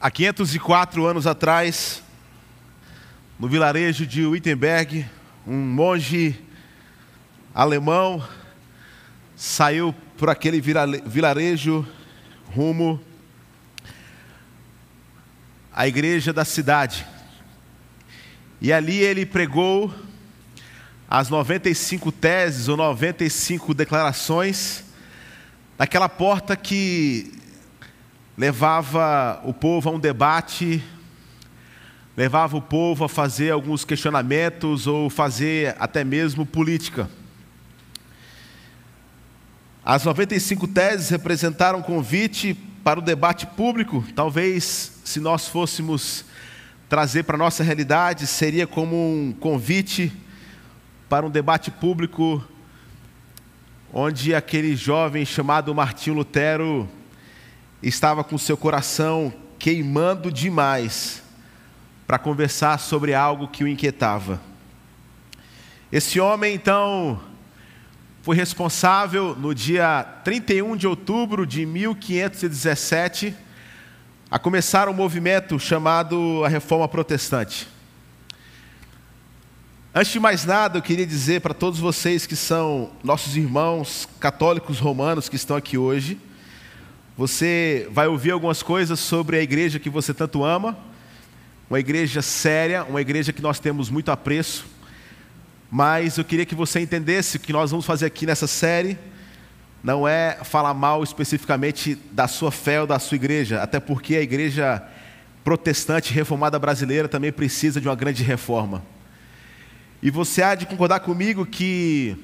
[0.00, 2.04] Há 504 anos atrás,
[3.36, 5.04] no vilarejo de Wittenberg,
[5.44, 6.38] um monge
[7.52, 8.22] alemão
[9.34, 11.84] saiu por aquele vilarejo
[12.54, 13.02] rumo
[15.72, 17.04] à igreja da cidade.
[18.60, 19.92] E ali ele pregou
[21.10, 24.84] as 95 teses ou 95 declarações
[25.76, 27.36] daquela porta que
[28.38, 30.80] levava o povo a um debate,
[32.16, 37.10] levava o povo a fazer alguns questionamentos ou fazer até mesmo política.
[39.84, 44.04] As 95 teses representaram um convite para o debate público.
[44.14, 46.24] Talvez, se nós fôssemos
[46.88, 50.12] trazer para a nossa realidade, seria como um convite
[51.08, 52.46] para um debate público,
[53.92, 56.88] onde aquele jovem chamado Martinho Lutero
[57.82, 61.22] estava com seu coração queimando demais
[62.06, 64.40] para conversar sobre algo que o inquietava.
[65.90, 67.20] Esse homem, então,
[68.22, 73.34] foi responsável no dia 31 de outubro de 1517
[74.30, 77.66] a começar um movimento chamado a Reforma Protestante.
[79.94, 84.78] Antes de mais nada, eu queria dizer para todos vocês que são nossos irmãos católicos
[84.78, 86.20] romanos que estão aqui hoje,
[87.18, 90.78] você vai ouvir algumas coisas sobre a igreja que você tanto ama,
[91.68, 94.64] uma igreja séria, uma igreja que nós temos muito apreço,
[95.68, 98.96] mas eu queria que você entendesse que nós vamos fazer aqui nessa série
[99.82, 104.22] não é falar mal especificamente da sua fé ou da sua igreja, até porque a
[104.22, 104.80] igreja
[105.42, 108.84] protestante reformada brasileira também precisa de uma grande reforma.
[110.00, 112.16] E você há de concordar comigo que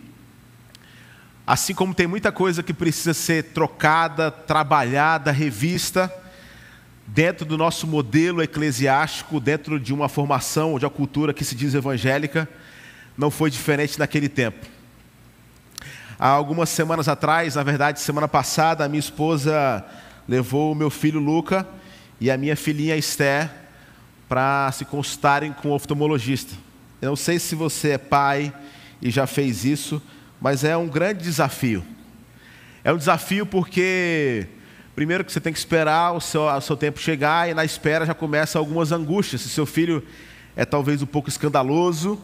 [1.47, 6.11] Assim como tem muita coisa que precisa ser trocada, trabalhada, revista,
[7.07, 11.75] dentro do nosso modelo eclesiástico, dentro de uma formação, de uma cultura que se diz
[11.75, 12.49] evangélica,
[13.17, 14.67] não foi diferente naquele tempo.
[16.19, 19.85] Há algumas semanas atrás, na verdade, semana passada, a minha esposa
[20.27, 21.69] levou o meu filho Luca
[22.19, 23.51] e a minha filhinha Esther
[24.27, 26.55] para se consultarem com o oftalmologista.
[27.03, 28.51] Eu não sei se você é pai
[29.03, 30.01] e já fez isso,
[30.45, 31.83] mas é um grande desafio.
[32.85, 34.47] É um desafio porque,
[34.95, 38.05] primeiro, que você tem que esperar o seu, o seu tempo chegar e na espera
[38.05, 39.41] já começam algumas angústias.
[39.41, 40.03] Se seu filho
[40.55, 42.23] é talvez um pouco escandaloso,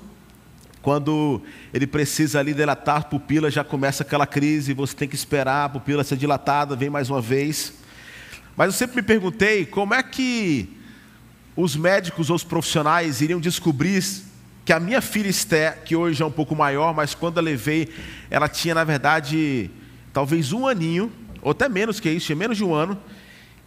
[0.82, 1.40] quando
[1.72, 5.68] ele precisa ali dilatar a pupila, já começa aquela crise, você tem que esperar a
[5.70, 7.72] pupila ser dilatada, vem mais uma vez.
[8.54, 10.76] Mas eu sempre me perguntei como é que
[11.56, 14.04] os médicos ou os profissionais iriam descobrir
[14.70, 17.88] que a minha filha Esther, que hoje é um pouco maior, mas quando eu levei,
[18.30, 19.68] ela tinha na verdade
[20.12, 21.10] talvez um aninho,
[21.42, 22.96] ou até menos que isso, tinha menos de um ano,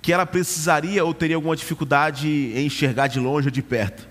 [0.02, 4.08] que ela precisaria ou teria alguma dificuldade em enxergar de longe ou de perto.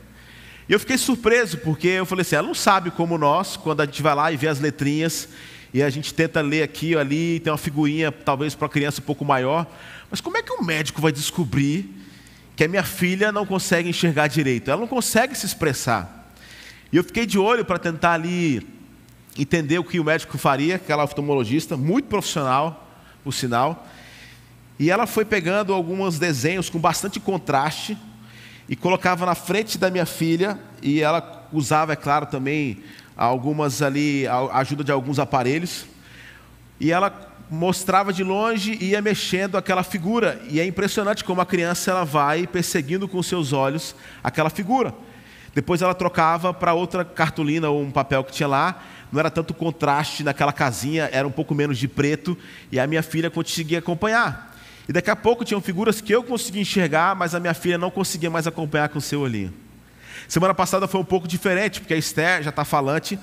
[0.69, 3.87] E eu fiquei surpreso, porque eu falei assim, ela não sabe como nós, quando a
[3.87, 5.31] gente vai lá e vê as letrinhas,
[5.73, 9.05] e a gente tenta ler aqui ou ali, tem uma figurinha talvez para criança um
[9.05, 9.67] pouco maior,
[10.11, 11.89] mas como é que o médico vai descobrir
[12.55, 14.71] que a minha filha não consegue enxergar direito?
[14.71, 16.19] Ela não consegue se expressar.
[16.93, 18.67] E eu fiquei de olho para tentar ali
[19.39, 22.87] entender o que o médico faria, aquela oftalmologista, muito profissional,
[23.25, 23.89] por sinal.
[24.79, 27.97] E ela foi pegando alguns desenhos com bastante contraste
[28.69, 32.83] e colocava na frente da minha filha e ela usava, é claro, também
[33.17, 35.87] algumas ali, a ajuda de alguns aparelhos.
[36.79, 40.43] E ela mostrava de longe e ia mexendo aquela figura.
[40.51, 44.95] E é impressionante como a criança ela vai perseguindo com seus olhos aquela figura.
[45.55, 48.83] Depois ela trocava para outra cartolina ou um papel que tinha lá.
[49.13, 52.37] Não era tanto contraste naquela casinha, era um pouco menos de preto.
[52.71, 54.57] E a minha filha conseguia acompanhar.
[54.89, 57.91] E daqui a pouco tinham figuras que eu conseguia enxergar, mas a minha filha não
[57.91, 59.53] conseguia mais acompanhar com o seu olhinho.
[60.27, 63.19] Semana passada foi um pouco diferente, porque a Esther já está falante.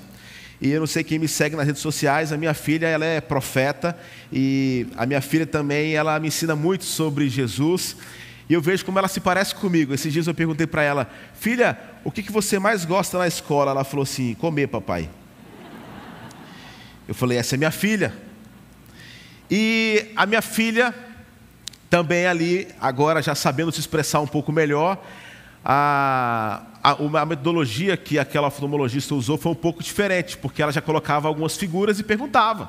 [0.60, 3.18] E eu não sei quem me segue nas redes sociais, a minha filha ela é
[3.18, 3.98] profeta
[4.30, 7.96] e a minha filha também ela me ensina muito sobre Jesus
[8.50, 9.94] e eu vejo como ela se parece comigo.
[9.94, 13.70] Esses dias eu perguntei para ela, filha, o que, que você mais gosta na escola?
[13.70, 15.08] Ela falou assim: comer, papai.
[17.06, 18.12] Eu falei, essa é minha filha.
[19.48, 20.92] E a minha filha,
[21.88, 25.00] também ali, agora já sabendo se expressar um pouco melhor,
[25.64, 30.80] a, a, a metodologia que aquela oftalmologista usou foi um pouco diferente, porque ela já
[30.80, 32.64] colocava algumas figuras e perguntava: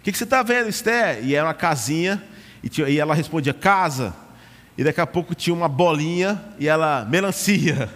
[0.00, 1.24] O que, que você está vendo, Esther?
[1.24, 2.20] E era uma casinha,
[2.60, 4.25] e, tinha, e ela respondia: Casa
[4.76, 7.88] e daqui a pouco tinha uma bolinha e ela, melancia.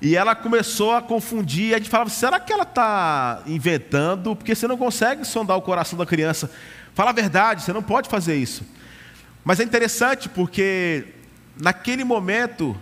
[0.00, 4.36] E ela começou a confundir, a gente falava, será que ela está inventando?
[4.36, 6.50] Porque você não consegue sondar o coração da criança.
[6.94, 8.64] Fala a verdade, você não pode fazer isso.
[9.44, 11.06] Mas é interessante porque
[11.58, 12.76] naquele momento,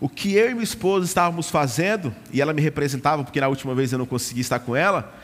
[0.00, 3.74] o que eu e minha esposa estávamos fazendo, e ela me representava, porque na última
[3.74, 5.14] vez eu não consegui estar com ela,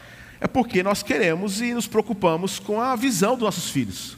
[0.41, 4.17] é porque nós queremos e nos preocupamos com a visão dos nossos filhos.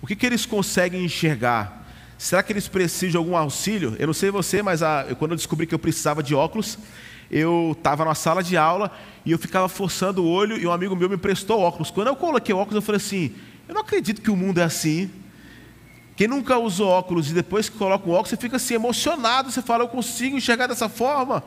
[0.00, 1.81] O que, que eles conseguem enxergar?
[2.18, 3.96] Será que eles precisam de algum auxílio?
[3.98, 6.78] Eu não sei você, mas a, quando eu descobri que eu precisava de óculos,
[7.30, 8.90] eu estava na sala de aula
[9.24, 11.90] e eu ficava forçando o olho e um amigo meu me prestou óculos.
[11.90, 13.34] Quando eu coloquei óculos, eu falei assim:
[13.66, 15.10] eu não acredito que o mundo é assim.
[16.14, 19.62] Quem nunca usou óculos e depois que coloca o óculos, você fica assim emocionado, você
[19.62, 21.42] fala, eu consigo enxergar dessa forma.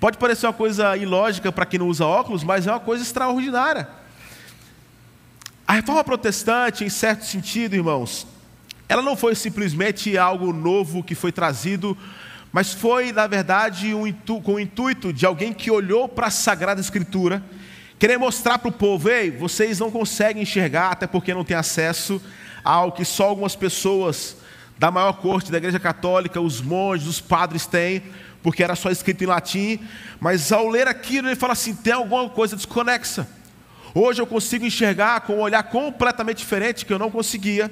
[0.00, 3.88] Pode parecer uma coisa ilógica para quem não usa óculos, mas é uma coisa extraordinária.
[5.64, 8.26] A reforma protestante, em certo sentido, irmãos,
[8.88, 11.96] ela não foi simplesmente algo novo que foi trazido,
[12.52, 14.12] mas foi, na verdade, um
[14.42, 17.42] com o intuito de alguém que olhou para a Sagrada Escritura,
[17.98, 22.20] querer mostrar para o povo: ei, vocês não conseguem enxergar, até porque não têm acesso
[22.62, 24.36] ao que só algumas pessoas
[24.78, 28.02] da maior corte da Igreja Católica, os monges, os padres têm,
[28.42, 29.80] porque era só escrito em latim,
[30.20, 33.26] mas ao ler aquilo ele fala assim: tem alguma coisa desconexa.
[33.94, 37.70] Hoje eu consigo enxergar com um olhar completamente diferente que eu não conseguia.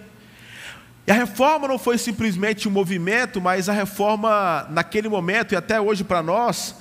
[1.07, 5.81] E a reforma não foi simplesmente um movimento, mas a reforma naquele momento e até
[5.81, 6.75] hoje para nós,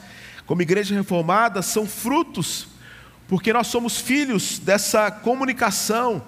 [0.46, 2.68] como igreja reformada, são frutos,
[3.28, 6.22] porque nós somos filhos dessa comunicação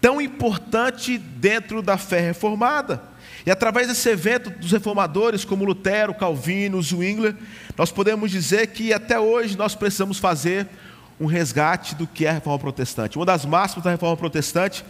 [0.00, 3.02] tão importante dentro da fé reformada.
[3.46, 7.34] E através desse evento dos reformadores, como Lutero, Calvino, Zwingli,
[7.76, 10.66] nós podemos dizer que até hoje nós precisamos fazer
[11.20, 13.16] um resgate do que é a reforma protestante.
[13.16, 14.84] Uma das máximas da reforma protestante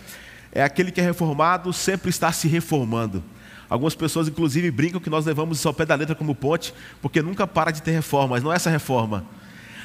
[0.55, 3.23] é aquele que é reformado sempre está se reformando.
[3.69, 6.73] Algumas pessoas, inclusive, brincam que nós levamos isso ao pé da letra como ponte,
[7.03, 9.25] porque nunca para de ter reforma, mas não é essa reforma.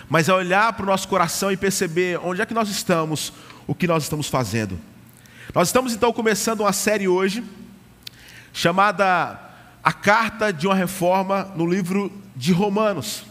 [0.08, 3.34] Mas é olhar para o nosso coração e perceber onde é que nós estamos,
[3.66, 4.80] o que nós estamos fazendo.
[5.56, 7.44] Nós estamos então começando uma série hoje
[8.54, 9.40] chamada
[9.84, 13.24] A Carta de uma Reforma no livro de Romanos.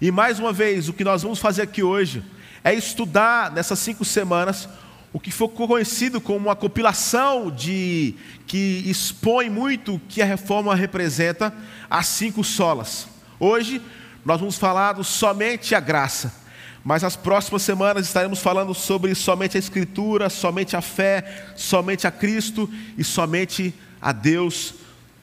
[0.00, 2.24] E mais uma vez, o que nós vamos fazer aqui hoje
[2.64, 4.68] é estudar nessas cinco semanas
[5.12, 8.14] o que foi conhecido como uma compilação de
[8.46, 11.52] que expõe muito o que a reforma representa,
[11.88, 13.08] as cinco solas.
[13.40, 13.80] Hoje
[14.24, 16.46] nós vamos falar do somente a graça.
[16.84, 22.10] Mas nas próximas semanas estaremos falando sobre somente a Escritura, somente a fé, somente a
[22.10, 24.74] Cristo e somente a Deus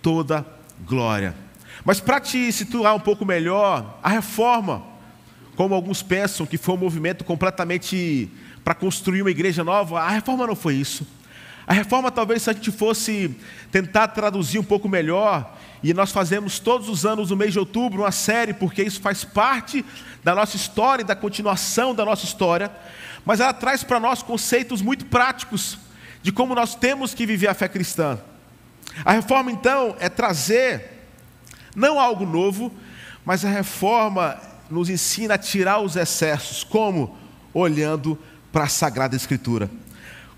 [0.02, 0.46] toda
[0.86, 1.36] glória.
[1.84, 4.84] Mas para te situar um pouco melhor, a reforma,
[5.56, 8.30] como alguns pensam que foi um movimento completamente
[8.66, 11.06] para construir uma igreja nova, a reforma não foi isso.
[11.68, 13.36] A reforma, talvez, se a gente fosse
[13.72, 18.02] tentar traduzir um pouco melhor, e nós fazemos todos os anos, no mês de outubro,
[18.02, 19.86] uma série, porque isso faz parte
[20.24, 22.72] da nossa história e da continuação da nossa história,
[23.24, 25.78] mas ela traz para nós conceitos muito práticos
[26.24, 28.20] de como nós temos que viver a fé cristã.
[29.04, 31.08] A reforma, então, é trazer
[31.76, 32.72] não algo novo,
[33.24, 34.40] mas a reforma
[34.72, 37.16] nos ensina a tirar os excessos, como?
[37.54, 38.18] Olhando
[38.56, 39.70] para a Sagrada Escritura.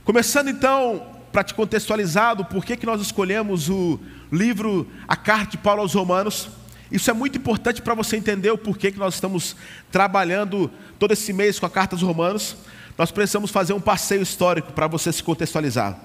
[0.03, 3.99] Começando então para te contextualizar do porquê que nós escolhemos o
[4.31, 6.49] livro A Carta de Paulo aos Romanos.
[6.91, 9.55] Isso é muito importante para você entender o porquê que nós estamos
[9.91, 10.67] trabalhando
[10.97, 12.57] todo esse mês com a Carta aos Romanos.
[12.97, 15.95] Nós precisamos fazer um passeio histórico para você se contextualizar.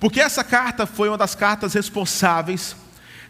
[0.00, 2.74] Porque essa carta foi uma das cartas responsáveis,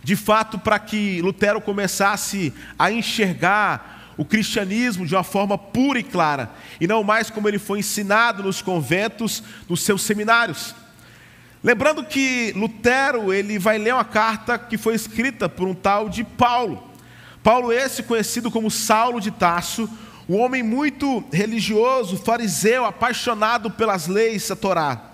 [0.03, 6.03] de fato, para que Lutero começasse a enxergar o cristianismo de uma forma pura e
[6.03, 10.75] clara, e não mais como ele foi ensinado nos conventos, nos seus seminários.
[11.65, 16.23] Lembrando que Lutero ele vai ler uma carta que foi escrita por um tal de
[16.23, 16.93] Paulo.
[17.43, 19.89] Paulo esse conhecido como Saulo de Tarso,
[20.29, 25.13] um homem muito religioso, fariseu, apaixonado pelas leis da Torá.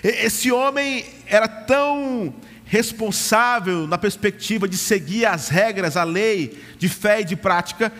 [0.00, 2.32] Esse homem era tão
[2.66, 7.92] responsável na perspectiva de seguir as regras, a lei de fé e de prática,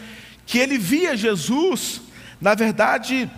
[0.47, 2.03] que ele via Jesus,
[2.41, 3.31] na verdade,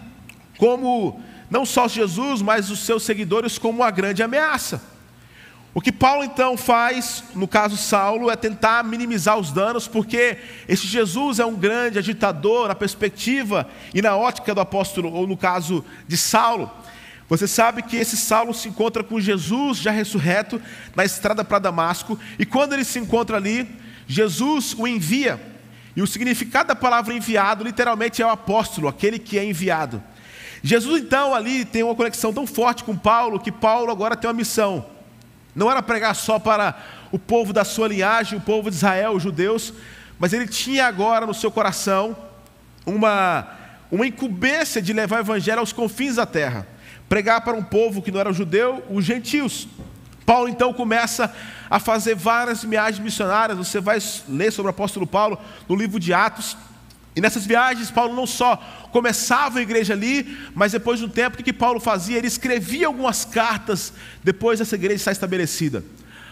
[0.58, 1.20] como
[1.50, 4.82] não só Jesus, mas os seus seguidores como uma grande ameaça.
[5.72, 10.86] O que Paulo então faz, no caso Saulo, é tentar minimizar os danos, porque esse
[10.86, 15.84] Jesus é um grande agitador na perspectiva e na ótica do apóstolo, ou no caso
[16.08, 16.70] de Saulo.
[17.28, 20.62] Você sabe que esse Saulo se encontra com Jesus já ressurreto
[20.94, 23.68] na estrada para Damasco, e quando ele se encontra ali,
[24.08, 25.38] Jesus o envia.
[25.96, 30.02] E o significado da palavra enviado literalmente é o apóstolo, aquele que é enviado.
[30.62, 34.34] Jesus então ali tem uma conexão tão forte com Paulo que Paulo agora tem uma
[34.34, 34.84] missão.
[35.54, 36.76] Não era pregar só para
[37.10, 39.72] o povo da sua linhagem, o povo de Israel, os judeus,
[40.18, 42.14] mas ele tinha agora no seu coração
[42.84, 43.46] uma,
[43.90, 46.66] uma incumbência de levar o evangelho aos confins da terra.
[47.08, 49.66] Pregar para um povo que não era judeu, os gentios.
[50.26, 51.32] Paulo então começa
[51.70, 53.56] a fazer várias viagens missionárias.
[53.56, 56.56] Você vai ler sobre o apóstolo Paulo no livro de Atos.
[57.14, 58.56] E nessas viagens, Paulo não só
[58.92, 62.18] começava a igreja ali, mas depois de um tempo, o que Paulo fazia?
[62.18, 63.92] Ele escrevia algumas cartas
[64.22, 65.82] depois dessa igreja estar estabelecida.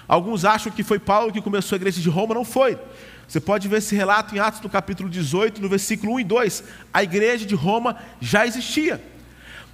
[0.07, 2.79] Alguns acham que foi Paulo que começou a igreja de Roma, não foi.
[3.27, 6.65] Você pode ver esse relato em Atos no capítulo 18, no versículo 1 e 2.
[6.93, 9.03] A igreja de Roma já existia.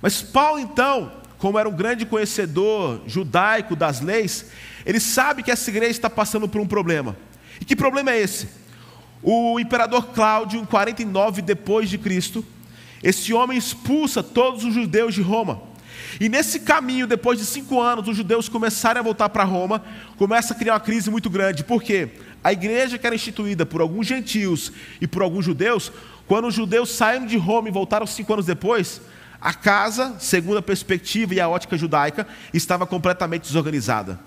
[0.01, 4.47] Mas Paulo, então, como era um grande conhecedor judaico das leis,
[4.85, 7.17] ele sabe que essa igreja está passando por um problema.
[7.59, 8.47] E que problema é esse?
[9.23, 12.45] O imperador Cláudio, em 49 depois de Cristo,
[13.03, 15.63] esse homem expulsa todos os judeus de Roma.
[16.21, 19.83] E nesse caminho, depois de cinco anos, os judeus começarem a voltar para Roma,
[20.19, 21.65] começa a criar uma crise muito grande.
[21.65, 22.11] Por quê?
[22.45, 25.91] A igreja que era instituída por alguns gentios e por alguns judeus,
[26.27, 29.01] quando os judeus saíram de Roma e voltaram cinco anos depois,
[29.41, 34.21] a casa, segundo a perspectiva e a ótica judaica, estava completamente desorganizada.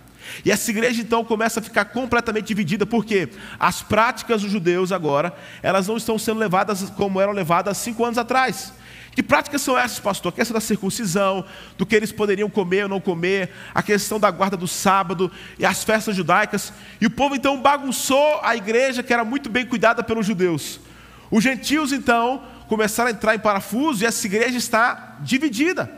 [0.44, 3.30] E essa igreja então começa a ficar completamente dividida, porque
[3.60, 8.18] as práticas dos judeus agora, elas não estão sendo levadas como eram levadas cinco anos
[8.18, 8.74] atrás.
[9.16, 10.32] Que práticas são essas, pastor?
[10.34, 11.46] A questão da circuncisão,
[11.78, 15.66] do que eles poderiam comer ou não comer, a questão da guarda do sábado e
[15.66, 16.74] as festas judaicas.
[17.00, 20.80] E o povo então bagunçou a igreja que era muito bem cuidada pelos judeus.
[21.30, 25.92] Os gentios então começaram a entrar em parafuso e essa igreja está dividida.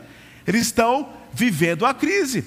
[0.46, 2.44] Eles estão vivendo a crise.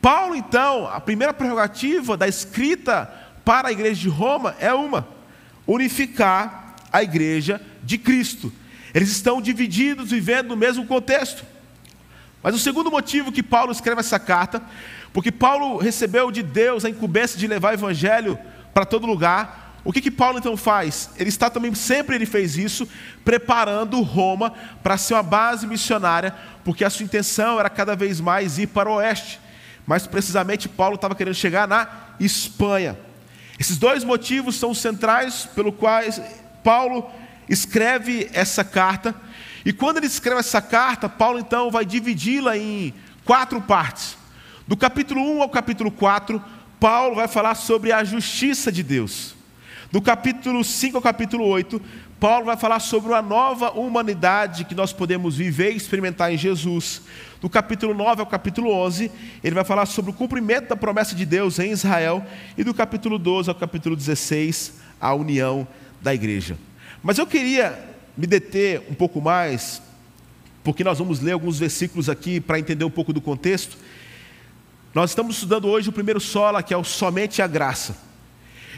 [0.00, 3.12] Paulo, então, a primeira prerrogativa da escrita
[3.44, 5.06] para a igreja de Roma é uma:
[5.66, 8.52] unificar a igreja de Cristo.
[8.94, 11.44] Eles estão divididos, vivendo no mesmo contexto.
[12.42, 14.60] Mas o segundo motivo que Paulo escreve essa carta,
[15.12, 18.38] porque Paulo recebeu de Deus a incumbência de levar o evangelho
[18.74, 19.61] para todo lugar.
[19.84, 21.10] O que que Paulo então faz?
[21.16, 22.86] Ele está também sempre ele fez isso,
[23.24, 26.34] preparando Roma para ser uma base missionária,
[26.64, 29.40] porque a sua intenção era cada vez mais ir para o oeste.
[29.84, 31.88] Mas precisamente Paulo estava querendo chegar na
[32.20, 32.96] Espanha.
[33.58, 36.20] Esses dois motivos são centrais pelo quais
[36.62, 37.10] Paulo
[37.48, 39.14] escreve essa carta.
[39.64, 44.16] E quando ele escreve essa carta, Paulo então vai dividi-la em quatro partes.
[44.66, 46.42] Do capítulo 1 ao capítulo 4,
[46.78, 49.41] Paulo vai falar sobre a justiça de Deus.
[49.92, 51.78] Do capítulo 5 ao capítulo 8,
[52.18, 57.02] Paulo vai falar sobre uma nova humanidade que nós podemos viver e experimentar em Jesus.
[57.42, 59.12] Do capítulo 9 ao capítulo 11,
[59.44, 62.24] ele vai falar sobre o cumprimento da promessa de Deus em Israel.
[62.56, 65.68] E do capítulo 12 ao capítulo 16, a união
[66.00, 66.56] da igreja.
[67.02, 67.78] Mas eu queria
[68.16, 69.82] me deter um pouco mais,
[70.64, 73.76] porque nós vamos ler alguns versículos aqui para entender um pouco do contexto.
[74.94, 78.10] Nós estamos estudando hoje o primeiro sola, que é o somente a graça.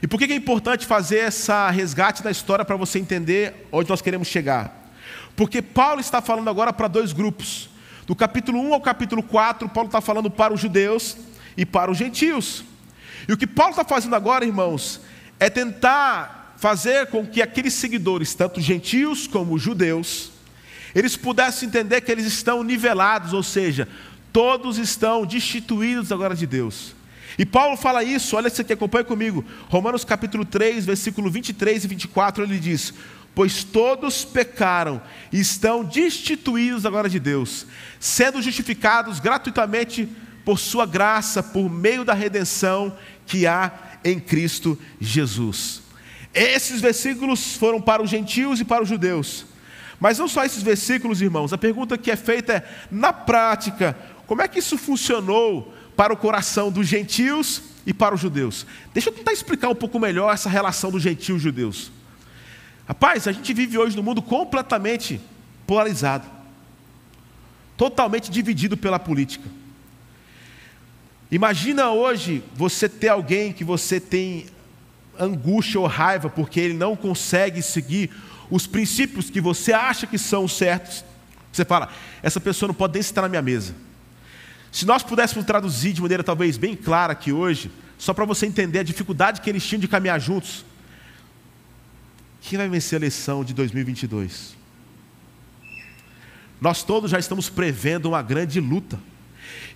[0.05, 4.03] E por que é importante fazer essa resgate da história para você entender onde nós
[4.03, 4.93] queremos chegar?
[5.35, 7.71] Porque Paulo está falando agora para dois grupos.
[8.07, 11.17] Do capítulo 1 ao capítulo 4, Paulo está falando para os judeus
[11.57, 12.65] e para os gentios.
[13.27, 15.01] E o que Paulo está fazendo agora, irmãos,
[15.41, 20.33] é tentar fazer com que aqueles seguidores, tanto gentios como judeus,
[20.95, 23.89] eles pudessem entender que eles estão nivelados, ou seja,
[24.31, 26.95] todos estão destituídos agora de Deus.
[27.39, 29.45] E Paulo fala isso, olha isso aqui, acompanha comigo.
[29.69, 32.95] Romanos capítulo 3, versículo 23 e 24, ele diz:
[33.35, 37.67] Pois todos pecaram e estão destituídos agora de Deus,
[37.99, 40.09] sendo justificados gratuitamente
[40.45, 43.73] por Sua graça, por meio da redenção que há
[44.05, 45.83] em Cristo Jesus.
[46.33, 49.47] Esses versículos foram para os gentios e para os judeus.
[49.99, 54.43] Mas não só esses versículos, irmãos, a pergunta que é feita é: na prática, como
[54.43, 58.67] é que isso funcionou para o coração dos gentios e para os judeus.
[58.93, 61.93] Deixa eu tentar explicar um pouco melhor essa relação dos gentios e judeus.
[62.87, 65.21] Rapaz, a gente vive hoje num mundo completamente
[65.67, 66.27] polarizado,
[67.77, 69.49] totalmente dividido pela política.
[71.31, 74.47] Imagina hoje você ter alguém que você tem
[75.19, 78.11] angústia ou raiva porque ele não consegue seguir
[78.51, 81.05] os princípios que você acha que são certos.
[81.51, 81.89] Você fala,
[82.23, 83.75] essa pessoa não pode nem estar na minha mesa.
[84.75, 88.81] Se nós pudéssemos traduzir de maneira talvez bem clara aqui hoje, só para você entender
[88.81, 90.65] a dificuldade que eles tinham de caminhar juntos.
[92.41, 94.57] Quem vai vencer a eleição de 2022?
[96.61, 98.99] Nós todos já estamos prevendo uma grande luta.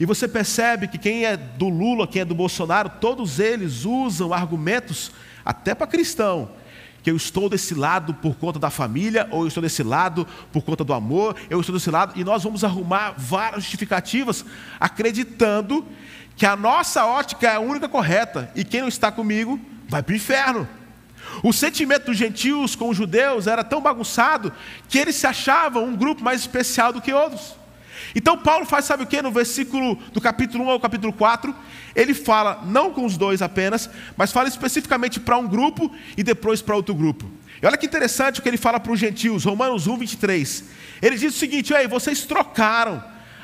[0.00, 4.34] E você percebe que quem é do Lula, quem é do Bolsonaro, todos eles usam
[4.34, 5.12] argumentos,
[5.44, 6.50] até para cristão,
[7.02, 10.62] que eu estou desse lado por conta da família, ou eu estou desse lado por
[10.62, 14.44] conta do amor, eu estou desse lado, e nós vamos arrumar várias justificativas,
[14.80, 15.86] acreditando
[16.36, 20.12] que a nossa ótica é a única correta, e quem não está comigo vai para
[20.12, 20.68] o inferno.
[21.42, 24.52] O sentimento dos gentios com os judeus era tão bagunçado
[24.88, 27.56] que eles se achavam um grupo mais especial do que outros.
[28.14, 29.20] Então Paulo faz, sabe o que?
[29.22, 31.54] No versículo do capítulo 1 ao capítulo 4,
[31.94, 36.62] ele fala não com os dois apenas, mas fala especificamente para um grupo e depois
[36.62, 37.30] para outro grupo.
[37.62, 40.64] E olha que interessante o que ele fala para os gentios, Romanos 1, 23.
[41.02, 43.02] Ele diz o seguinte: Ei, vocês trocaram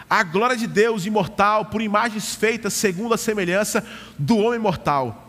[0.08, 3.84] a glória de Deus imortal por imagens feitas segundo a semelhança
[4.18, 5.23] do homem mortal.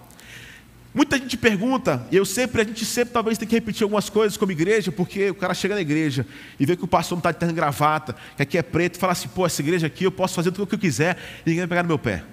[0.95, 4.37] Muita gente pergunta, e eu sempre, a gente sempre talvez tem que repetir algumas coisas
[4.37, 6.25] como igreja, porque o cara chega na igreja
[6.57, 8.99] e vê que o pastor não está de terno gravata, que aqui é preto, e
[8.99, 11.49] fala assim, pô, essa igreja aqui eu posso fazer tudo o que eu quiser e
[11.49, 12.23] ninguém vai pegar no meu pé.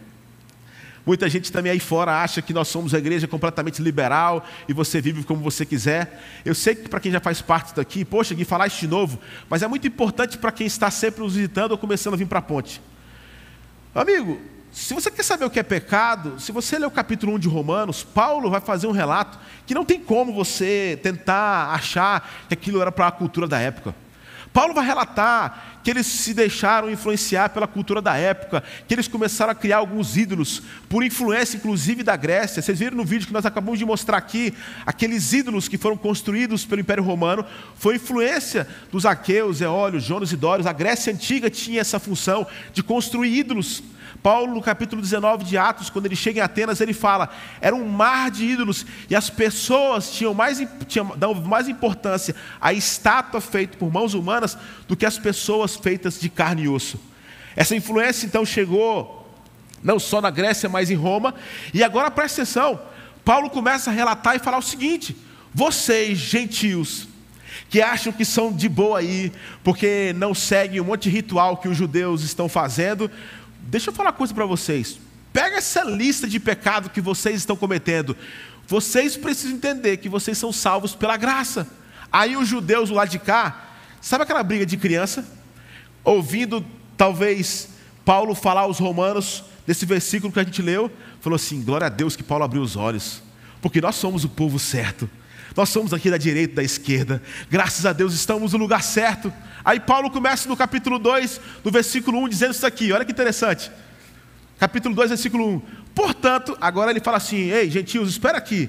[1.05, 5.01] Muita gente também aí fora acha que nós somos a igreja completamente liberal e você
[5.01, 6.23] vive como você quiser.
[6.45, 9.19] Eu sei que para quem já faz parte daqui, poxa, Gui, falar isso de novo,
[9.51, 12.39] mas é muito importante para quem está sempre nos visitando ou começando a vir para
[12.39, 12.81] a ponte.
[13.93, 14.41] Amigo,
[14.73, 17.49] se você quer saber o que é pecado, se você ler o capítulo 1 de
[17.49, 22.81] Romanos, Paulo vai fazer um relato que não tem como você tentar achar que aquilo
[22.81, 23.95] era para a cultura da época.
[24.51, 29.53] Paulo vai relatar que eles se deixaram influenciar pela cultura da época, que eles começaram
[29.53, 32.63] a criar alguns ídolos, por influência inclusive da Grécia.
[32.63, 34.55] Vocês viram no vídeo que nós acabamos de mostrar aqui,
[34.87, 37.45] aqueles ídolos que foram construídos pelo Império Romano,
[37.77, 40.67] foi influência dos aqueus, eólios, jonos e dórios.
[40.67, 43.83] A Grécia antiga tinha essa função de construir ídolos.
[44.23, 47.29] Paulo, no capítulo 19 de Atos, quando ele chega em Atenas, ele fala:
[47.61, 51.13] era um mar de ídolos, e as pessoas tinham mais, tinham,
[51.45, 56.63] mais importância à estátua feita por mãos humanas do que às pessoas feitas de carne
[56.63, 57.01] e osso.
[57.57, 59.19] Essa influência então chegou
[59.83, 61.35] não só na Grécia, mas em Roma,
[61.75, 62.81] e agora presta atenção:
[63.25, 65.17] Paulo começa a relatar e falar o seguinte:
[65.53, 67.09] vocês, gentios,
[67.69, 69.33] que acham que são de boa aí,
[69.65, 73.11] porque não seguem um monte de ritual que os judeus estão fazendo,
[73.73, 74.99] Deixa eu falar uma coisa para vocês.
[75.33, 78.15] Pega essa lista de pecado que vocês estão cometendo.
[78.69, 81.67] Vocês precisam entender que vocês são salvos pela graça.
[82.13, 85.25] Aí os judeus lado de cá, sabe aquela briga de criança?
[86.05, 86.63] Ouvindo
[86.99, 87.71] talvez
[88.05, 90.91] Paulo falar aos romanos desse versículo que a gente leu,
[91.23, 93.23] falou assim: glória a Deus que Paulo abriu os olhos,
[93.63, 95.09] porque nós somos o povo certo.
[95.57, 97.23] Nós somos aqui da direita da esquerda.
[97.51, 99.33] Graças a Deus estamos no lugar certo.
[99.65, 102.93] Aí Paulo começa no capítulo 2, no versículo 1, dizendo isso aqui.
[102.93, 103.71] Olha que interessante.
[104.59, 105.63] Capítulo 2, versículo 1.
[105.95, 108.69] Portanto, agora ele fala assim: Ei, gentios, espera aqui.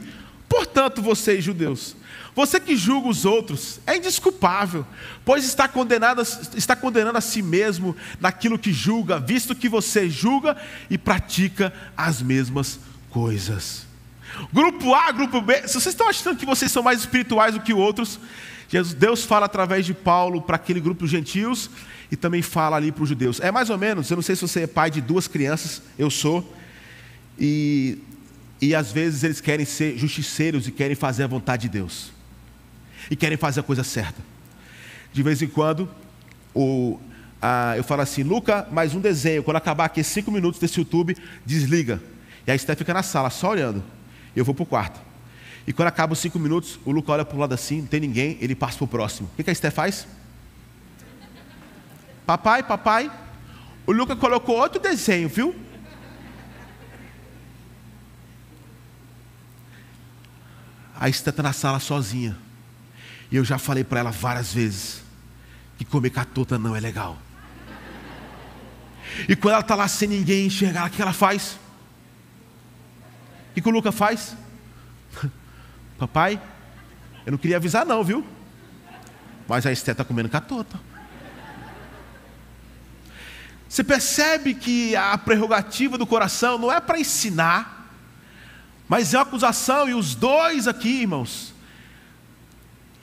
[0.50, 1.96] Portanto, vocês, judeus,
[2.36, 4.86] você que julga os outros é indesculpável,
[5.24, 6.22] pois está condenado,
[6.56, 10.58] está condenando a si mesmo naquilo que julga, visto que você julga
[10.90, 13.88] e pratica as mesmas coisas.
[14.52, 17.74] Grupo A, grupo B, se vocês estão achando que vocês são mais espirituais do que
[17.74, 18.20] outros,
[18.68, 21.70] Jesus, Deus fala através de Paulo para aquele grupo de gentios
[22.12, 23.40] e também fala ali para os judeus.
[23.40, 26.10] É mais ou menos, eu não sei se você é pai de duas crianças, eu
[26.10, 26.56] sou,
[27.38, 28.00] e,
[28.60, 32.12] e às vezes eles querem ser justiceiros e querem fazer a vontade de Deus,
[33.12, 34.22] e querem fazer a coisa certa.
[35.12, 35.88] De vez em quando,
[36.56, 37.00] o,
[37.40, 41.16] a, eu falo assim, Luca, mais um desenho, quando acabar aqui cinco minutos desse YouTube,
[41.46, 42.02] desliga.
[42.48, 43.84] E aí você fica na sala só olhando.
[44.36, 45.00] Eu vou para o quarto.
[45.66, 48.00] E quando acaba os cinco minutos, o Luca olha para o lado assim, não tem
[48.00, 49.30] ninguém, ele passa para o próximo.
[49.32, 50.08] O que, que a Esté faz?
[52.26, 53.12] Papai, papai,
[53.86, 55.56] o Luca colocou outro desenho, viu?
[61.00, 62.38] A Esté está na sala sozinha.
[63.32, 65.02] E eu já falei para ela várias vezes
[65.78, 67.18] que comer catota não é legal.
[69.28, 71.58] E quando ela está lá sem ninguém enxergar, o que ela faz?
[73.54, 74.36] O que, que o Luca faz?
[76.00, 76.42] Papai,
[77.24, 78.26] eu não queria avisar não, viu?
[79.48, 80.80] Mas a Esté está comendo catota.
[83.70, 87.92] Você percebe que a prerrogativa do coração não é para ensinar,
[88.88, 91.54] mas é uma acusação, e os dois aqui, irmãos.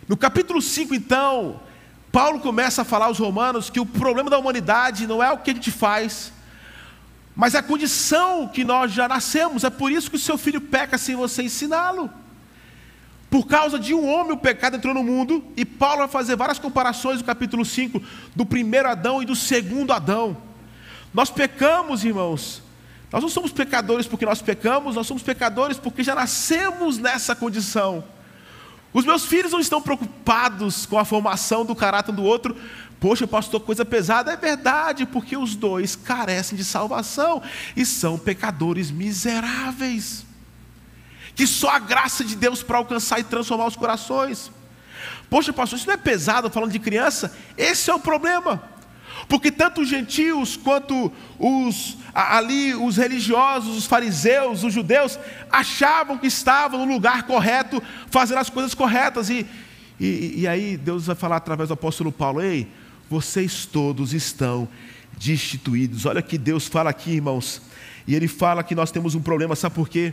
[0.09, 1.61] No capítulo 5, então,
[2.11, 5.53] Paulo começa a falar aos romanos que o problema da humanidade não é o que
[5.53, 6.33] a gente faz,
[7.41, 10.61] mas é a condição que nós já nascemos, é por isso que o seu filho
[10.61, 12.11] peca sem você ensiná-lo.
[13.31, 16.59] Por causa de um homem o pecado entrou no mundo, e Paulo vai fazer várias
[16.59, 18.03] comparações no capítulo 5
[18.37, 20.37] do primeiro Adão e do segundo Adão.
[21.15, 22.63] Nós pecamos, irmãos.
[23.11, 28.05] Nós não somos pecadores porque nós pecamos, nós somos pecadores porque já nascemos nessa condição.
[28.93, 32.57] Os meus filhos não estão preocupados com a formação do caráter do outro,
[33.01, 34.31] Poxa, pastor, coisa pesada.
[34.31, 37.43] É verdade, porque os dois carecem de salvação
[37.75, 40.27] e são pecadores miseráveis.
[41.35, 44.53] Que só a graça de Deus para alcançar e transformar os corações.
[45.31, 47.35] Poxa, pastor, isso não é pesado falando de criança?
[47.57, 48.63] Esse é o problema.
[49.31, 55.17] Porque tanto os gentios quanto os ali os religiosos, os fariseus, os judeus
[55.49, 59.47] achavam que estavam no lugar correto, fazendo as coisas corretas e,
[60.01, 62.67] e, e aí Deus vai falar através do apóstolo Paulo: "Ei,
[63.09, 64.69] vocês todos estão
[65.17, 66.07] destituídos.
[66.07, 67.63] Olha que Deus fala aqui, irmãos.
[68.09, 70.13] E Ele fala que nós temos um problema, sabe por quê?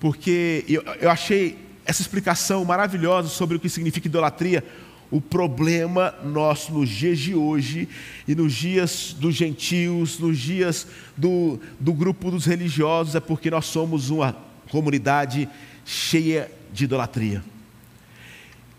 [0.00, 4.64] Porque eu, eu achei essa explicação maravilhosa sobre o que significa idolatria.
[5.10, 7.88] O problema nosso nos dias de hoje
[8.28, 13.66] e nos dias dos gentios, nos dias do, do grupo dos religiosos, é porque nós
[13.66, 14.36] somos uma
[14.70, 15.48] comunidade
[15.84, 17.42] cheia de idolatria.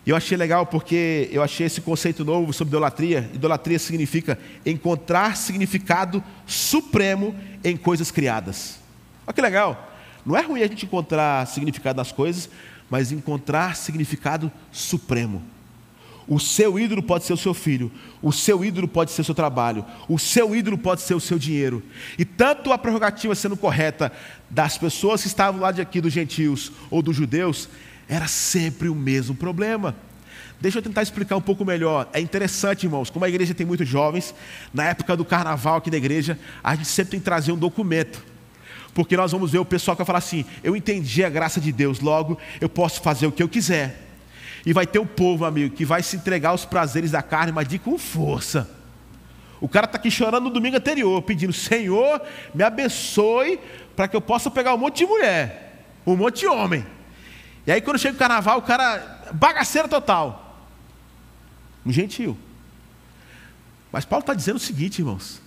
[0.06, 3.30] Eu achei legal porque eu achei esse conceito novo sobre idolatria.
[3.34, 8.80] Idolatria significa encontrar significado supremo em coisas criadas.
[9.28, 9.94] Olha que legal.
[10.26, 12.50] Não é ruim a gente encontrar significado nas coisas,
[12.90, 15.42] mas encontrar significado supremo.
[16.28, 19.36] O seu ídolo pode ser o seu filho, o seu ídolo pode ser o seu
[19.36, 21.84] trabalho, o seu ídolo pode ser o seu dinheiro.
[22.18, 24.12] E tanto a prerrogativa sendo correta
[24.50, 27.68] das pessoas que estavam lá de aqui, dos gentios ou dos judeus,
[28.08, 29.96] era sempre o mesmo problema.
[30.62, 32.08] Deixa eu tentar explicar um pouco melhor.
[32.14, 34.36] É interessante, irmãos, como a igreja tem muitos jovens,
[34.72, 38.24] na época do carnaval aqui da igreja, a gente sempre tem que trazer um documento.
[38.94, 41.72] Porque nós vamos ver o pessoal que vai falar assim: eu entendi a graça de
[41.72, 44.11] Deus, logo eu posso fazer o que eu quiser.
[44.66, 47.68] E vai ter um povo, amigo, que vai se entregar aos prazeres da carne, mas
[47.68, 48.70] de com força.
[49.60, 52.22] O cara está aqui chorando no domingo anterior, pedindo: Senhor,
[52.54, 53.60] me abençoe
[53.96, 56.86] para que eu possa pegar um monte de mulher, um monte de homem.
[57.66, 60.68] E aí, quando chega o carnaval, o cara, bagaceira total.
[61.86, 62.38] Um gentil.
[63.92, 65.42] Mas Paulo está dizendo o seguinte, irmãos: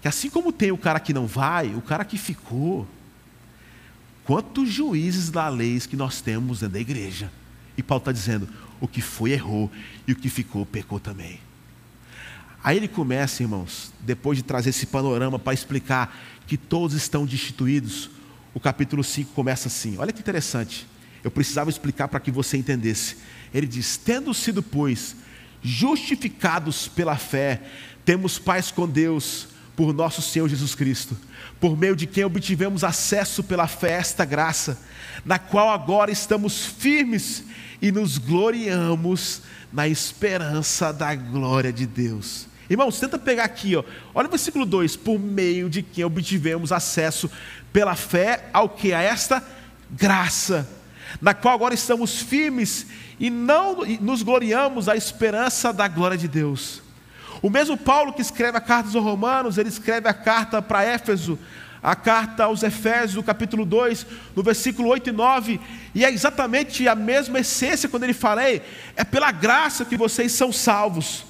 [0.00, 2.86] que assim como tem o cara que não vai, o cara que ficou,
[4.24, 7.30] quantos juízes da lei que nós temos dentro da igreja?
[7.80, 8.46] E Paulo está dizendo:
[8.78, 9.70] o que foi errou
[10.06, 11.40] e o que ficou pecou também.
[12.62, 16.14] Aí ele começa, irmãos, depois de trazer esse panorama para explicar
[16.46, 18.10] que todos estão destituídos,
[18.52, 20.86] o capítulo 5 começa assim: olha que interessante.
[21.24, 23.16] Eu precisava explicar para que você entendesse.
[23.52, 25.16] Ele diz: Tendo sido, pois,
[25.62, 27.62] justificados pela fé,
[28.04, 31.16] temos paz com Deus por nosso Senhor Jesus Cristo,
[31.58, 34.78] por meio de quem obtivemos acesso pela fé a esta graça,
[35.24, 37.44] na qual agora estamos firmes
[37.80, 42.46] e nos gloriamos na esperança da glória de Deus.
[42.68, 43.82] Irmãos, tenta pegar aqui, ó.
[44.14, 47.30] olha o versículo 2: por meio de quem obtivemos acesso
[47.72, 48.92] pela fé ao que?
[48.92, 49.42] A esta
[49.90, 50.68] graça,
[51.20, 52.86] na qual agora estamos firmes
[53.18, 56.82] e não nos gloriamos à esperança da glória de Deus.
[57.42, 61.38] O mesmo Paulo que escreve a carta aos Romanos, ele escreve a carta para Éfeso,
[61.82, 65.60] a carta aos Efésios, no capítulo 2, no versículo 8 e 9,
[65.94, 70.52] e é exatamente a mesma essência quando ele fala: é pela graça que vocês são
[70.52, 71.24] salvos.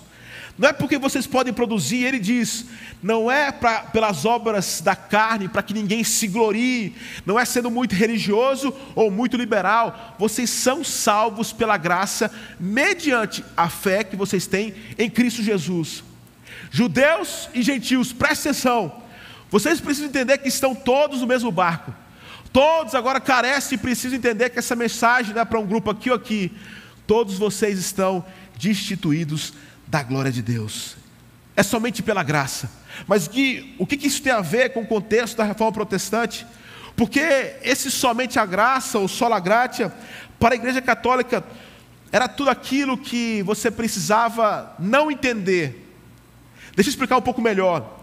[0.60, 2.66] Não é porque vocês podem produzir, ele diz,
[3.02, 7.70] não é pra, pelas obras da carne, para que ninguém se glorie, não é sendo
[7.70, 14.46] muito religioso ou muito liberal, vocês são salvos pela graça, mediante a fé que vocês
[14.46, 16.04] têm em Cristo Jesus.
[16.70, 18.92] Judeus e gentios, presta atenção,
[19.50, 21.92] vocês precisam entender que estão todos no mesmo barco.
[22.52, 26.10] Todos agora carecem e precisam entender que essa mensagem não é para um grupo aqui
[26.10, 26.52] ou aqui.
[27.06, 28.24] Todos vocês estão
[28.58, 29.52] destituídos
[29.86, 30.96] da glória de Deus.
[31.56, 32.70] É somente pela graça.
[33.06, 36.46] Mas que, o que isso tem a ver com o contexto da reforma protestante?
[36.96, 39.92] Porque esse somente a graça, ou sola gratia,
[40.38, 41.44] para a igreja católica,
[42.12, 45.88] era tudo aquilo que você precisava não entender.
[46.74, 47.99] Deixa eu explicar um pouco melhor.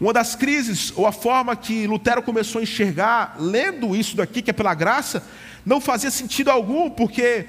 [0.00, 4.50] Uma das crises, ou a forma que Lutero começou a enxergar, lendo isso daqui, que
[4.50, 5.24] é pela graça,
[5.66, 7.46] não fazia sentido algum, porque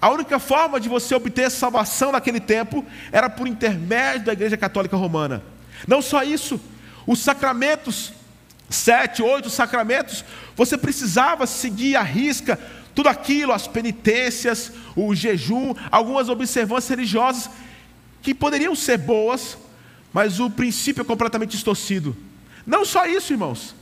[0.00, 4.96] a única forma de você obter salvação naquele tempo era por intermédio da Igreja Católica
[4.96, 5.44] Romana.
[5.86, 6.60] Não só isso,
[7.06, 8.12] os sacramentos,
[8.68, 10.24] sete, oito sacramentos,
[10.56, 12.58] você precisava seguir a risca
[12.94, 17.50] tudo aquilo, as penitências, o jejum, algumas observâncias religiosas
[18.20, 19.56] que poderiam ser boas,
[20.12, 22.16] mas o princípio é completamente distorcido.
[22.66, 23.74] Não só isso, irmãos.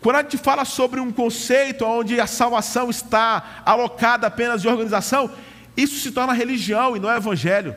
[0.00, 5.30] Quando a gente fala sobre um conceito onde a salvação está alocada apenas de organização,
[5.76, 7.74] isso se torna religião e não é evangelho.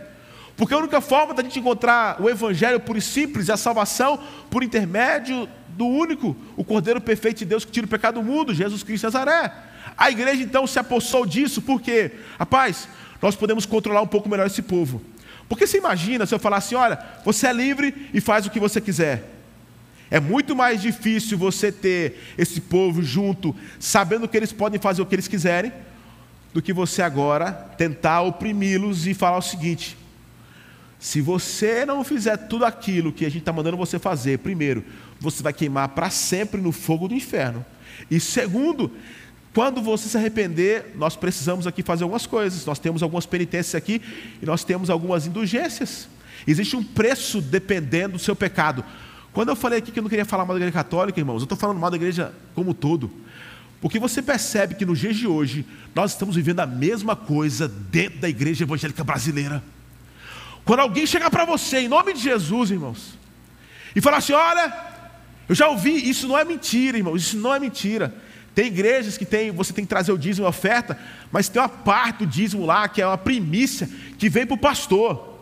[0.56, 4.20] Porque a única forma da gente encontrar o evangelho puro e simples é a salvação
[4.50, 8.54] por intermédio do único, o Cordeiro perfeito de Deus que tira o pecado do mundo,
[8.54, 9.54] Jesus Cristo Nazaré.
[9.96, 12.90] A igreja então se apossou disso, porque, rapaz,
[13.22, 15.02] nós podemos controlar um pouco melhor esse povo.
[15.48, 18.60] Porque você imagina se eu falar assim: olha, você é livre e faz o que
[18.60, 19.34] você quiser.
[20.10, 25.06] É muito mais difícil você ter esse povo junto, sabendo que eles podem fazer o
[25.06, 25.72] que eles quiserem,
[26.54, 29.98] do que você agora tentar oprimi-los e falar o seguinte:
[31.00, 34.84] se você não fizer tudo aquilo que a gente está mandando você fazer, primeiro,
[35.20, 37.66] você vai queimar para sempre no fogo do inferno.
[38.10, 38.92] E segundo,
[39.58, 42.64] quando você se arrepender, nós precisamos aqui fazer algumas coisas.
[42.64, 44.00] Nós temos algumas penitências aqui
[44.40, 46.08] e nós temos algumas indulgências.
[46.46, 48.86] Existe um preço dependendo do seu pecado.
[49.34, 51.46] Quando eu falei aqui que eu não queria falar mal da igreja católica, irmãos, eu
[51.46, 53.12] estou falando mal da igreja como um todo.
[53.82, 55.66] Porque você percebe que nos dias de hoje,
[55.96, 59.64] nós estamos vivendo a mesma coisa dentro da igreja evangélica brasileira.
[60.66, 63.18] Quando alguém chegar para você, em nome de Jesus, irmãos,
[63.96, 64.72] e falar assim: olha,
[65.50, 68.27] eu já ouvi, isso não é mentira, irmãos, isso não é mentira.
[68.58, 70.98] Tem igrejas que tem, você tem que trazer o dízimo e oferta,
[71.32, 74.58] mas tem uma parte do dízimo lá, que é uma primícia, que vem para o
[74.58, 75.38] pastor.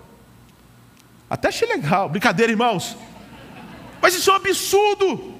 [1.29, 2.97] Até achei legal, brincadeira, irmãos.
[4.01, 5.33] Mas isso é um absurdo.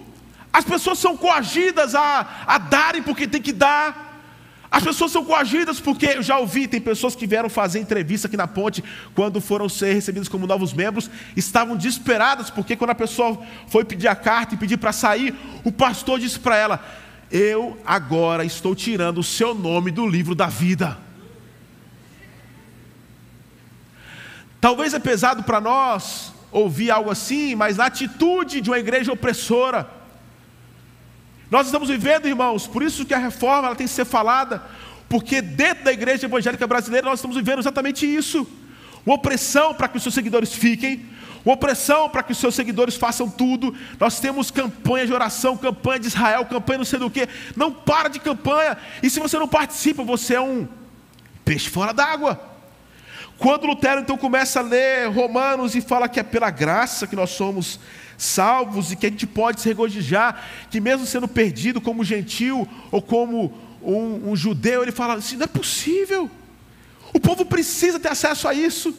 [0.54, 4.22] As pessoas são coagidas a, a darem porque tem que dar.
[4.72, 8.38] As pessoas são coagidas porque eu já ouvi, tem pessoas que vieram fazer entrevista aqui
[8.38, 8.82] na ponte
[9.14, 14.08] quando foram ser recebidas como novos membros, estavam desesperadas porque quando a pessoa foi pedir
[14.08, 15.36] a carta e pedir para sair,
[15.66, 20.48] o pastor disse para ela: "Eu agora estou tirando o seu nome do livro da
[20.48, 20.98] vida".
[24.60, 29.88] Talvez é pesado para nós ouvir algo assim, mas na atitude de uma igreja opressora,
[31.52, 34.64] nós estamos vivendo, irmãos, por isso que a reforma ela tem que ser falada,
[35.08, 38.48] porque dentro da igreja evangélica brasileira nós estamos vivendo exatamente isso.
[39.06, 41.06] Uma opressão para que os seus seguidores fiquem,
[41.54, 43.76] opressão para que os seus seguidores façam tudo.
[44.00, 47.28] Nós temos campanha de oração, campanha de Israel, campanha não sei do que.
[47.56, 48.78] Não para de campanha.
[49.04, 50.68] E se você não participa, você é um
[51.46, 52.40] peixe fora d'água.
[53.38, 57.32] Quando Lutero então começa a ler Romanos e fala que é pela graça que nós
[57.32, 57.80] somos
[58.18, 63.02] salvos e que a gente pode se regozijar, que mesmo sendo perdido como gentil ou
[63.02, 63.54] como
[63.84, 66.30] um, um judeu, ele fala assim: não é possível,
[67.14, 68.96] o povo precisa ter acesso a isso.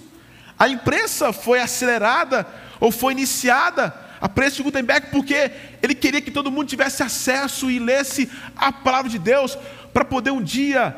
[0.58, 2.46] A imprensa foi acelerada
[2.80, 5.50] ou foi iniciada a preço de Gutenberg porque
[5.82, 9.56] ele queria que todo mundo tivesse acesso e lesse a palavra de Deus
[9.92, 10.96] para poder um dia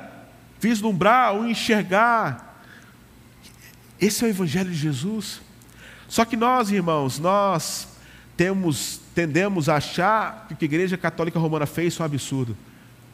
[0.60, 2.62] vislumbrar ou enxergar.
[4.00, 5.40] Esse é o Evangelho de Jesus.
[6.08, 7.88] Só que nós, irmãos, nós
[8.36, 12.56] temos, tendemos a achar que o que a Igreja Católica Romana fez foi um absurdo.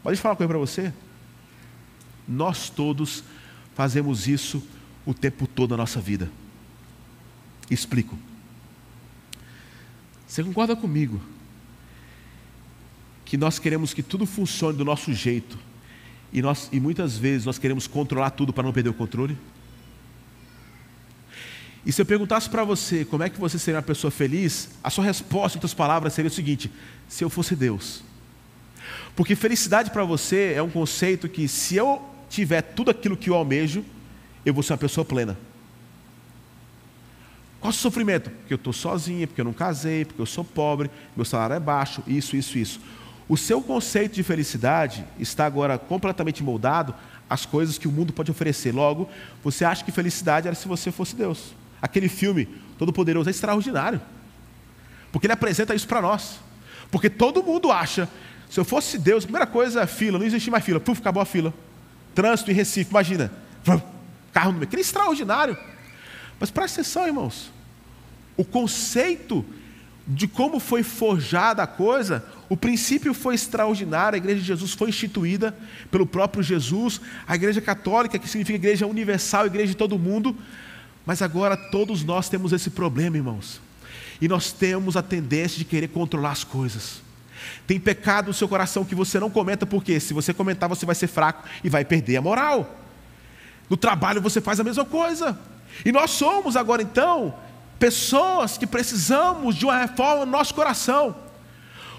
[0.03, 0.93] Pode falar uma coisa para você?
[2.29, 3.25] Nós todos
[3.75, 4.63] fazemos isso
[5.05, 6.31] o tempo todo da nossa vida.
[7.71, 8.19] Explico.
[10.27, 11.21] Você concorda comigo
[13.25, 15.59] que nós queremos que tudo funcione do nosso jeito
[16.33, 19.39] e, nós, e muitas vezes nós queremos controlar tudo para não perder o controle?
[21.87, 24.91] E se eu perguntasse para você como é que você seria uma pessoa feliz, a
[24.91, 26.71] sua resposta, em outras palavras, seria o seguinte:
[27.09, 28.03] se eu fosse Deus.
[29.15, 33.35] Porque felicidade para você é um conceito que, se eu tiver tudo aquilo que eu
[33.35, 33.85] almejo,
[34.45, 35.37] eu vou ser uma pessoa plena.
[37.61, 38.31] Qual o sofrimento?
[38.31, 41.61] Porque eu estou sozinha, porque eu não casei, porque eu sou pobre, meu salário é
[41.61, 42.81] baixo, isso, isso, isso.
[43.27, 46.95] O seu conceito de felicidade está agora completamente moldado
[47.29, 48.75] às coisas que o mundo pode oferecer.
[48.75, 49.09] Logo,
[49.43, 51.55] você acha que felicidade era se você fosse Deus.
[51.81, 52.47] Aquele filme
[52.79, 54.01] Todo-Poderoso é extraordinário.
[55.11, 56.41] Porque ele apresenta isso para nós.
[56.91, 58.09] Porque todo mundo acha,
[58.51, 60.79] se eu fosse Deus, a primeira coisa é fila, não existe mais fila.
[60.79, 61.55] Puf, acabou a fila.
[62.15, 63.33] Trânsito em Recife, imagina.
[64.35, 64.65] Carro no meio.
[64.65, 65.57] Aquele é extraordinário.
[66.39, 67.51] Mas presta atenção, irmãos.
[68.37, 69.45] O conceito
[70.07, 74.91] de como foi forjada a coisa, o princípio foi extraordinário, a igreja de Jesus foi
[74.91, 75.57] instituída
[75.91, 80.37] pelo próprio Jesus, a igreja católica, que significa igreja universal, igreja de todo mundo,
[81.07, 83.63] mas agora todos nós temos esse problema, irmãos.
[84.21, 87.03] E nós temos a tendência de querer controlar as coisas.
[87.67, 90.95] Tem pecado no seu coração que você não comenta, porque se você comentar, você vai
[90.95, 92.84] ser fraco e vai perder a moral.
[93.75, 95.37] No trabalho você faz a mesma coisa.
[95.85, 97.35] E nós somos agora então
[97.77, 101.17] pessoas que precisamos de uma reforma no nosso coração.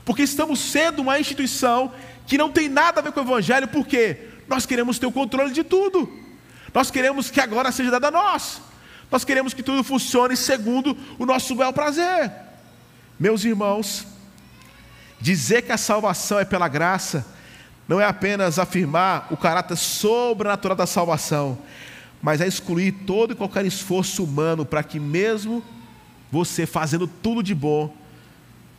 [0.05, 1.91] Porque estamos sendo uma instituição
[2.25, 5.51] que não tem nada a ver com o Evangelho, porque nós queremos ter o controle
[5.51, 6.09] de tudo.
[6.73, 8.61] Nós queremos que agora seja dado a nós.
[9.11, 12.31] Nós queremos que tudo funcione segundo o nosso bel prazer.
[13.19, 14.07] Meus irmãos,
[15.19, 17.34] dizer que a salvação é pela graça
[17.87, 21.57] não é apenas afirmar o caráter sobrenatural da salvação,
[22.21, 25.63] mas é excluir todo e qualquer esforço humano para que, mesmo
[26.31, 27.95] você fazendo tudo de bom,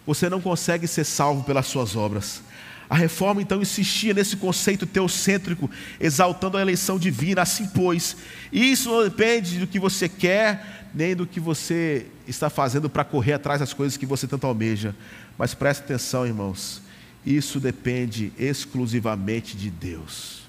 [0.07, 2.43] você não consegue ser salvo pelas suas obras.
[2.89, 8.17] A reforma então insistia nesse conceito teocêntrico, exaltando a eleição divina, assim pois.
[8.53, 13.35] Isso não depende do que você quer, nem do que você está fazendo para correr
[13.35, 14.95] atrás das coisas que você tanto almeja.
[15.37, 16.81] Mas preste atenção, irmãos,
[17.27, 20.47] isso depende exclusivamente de Deus.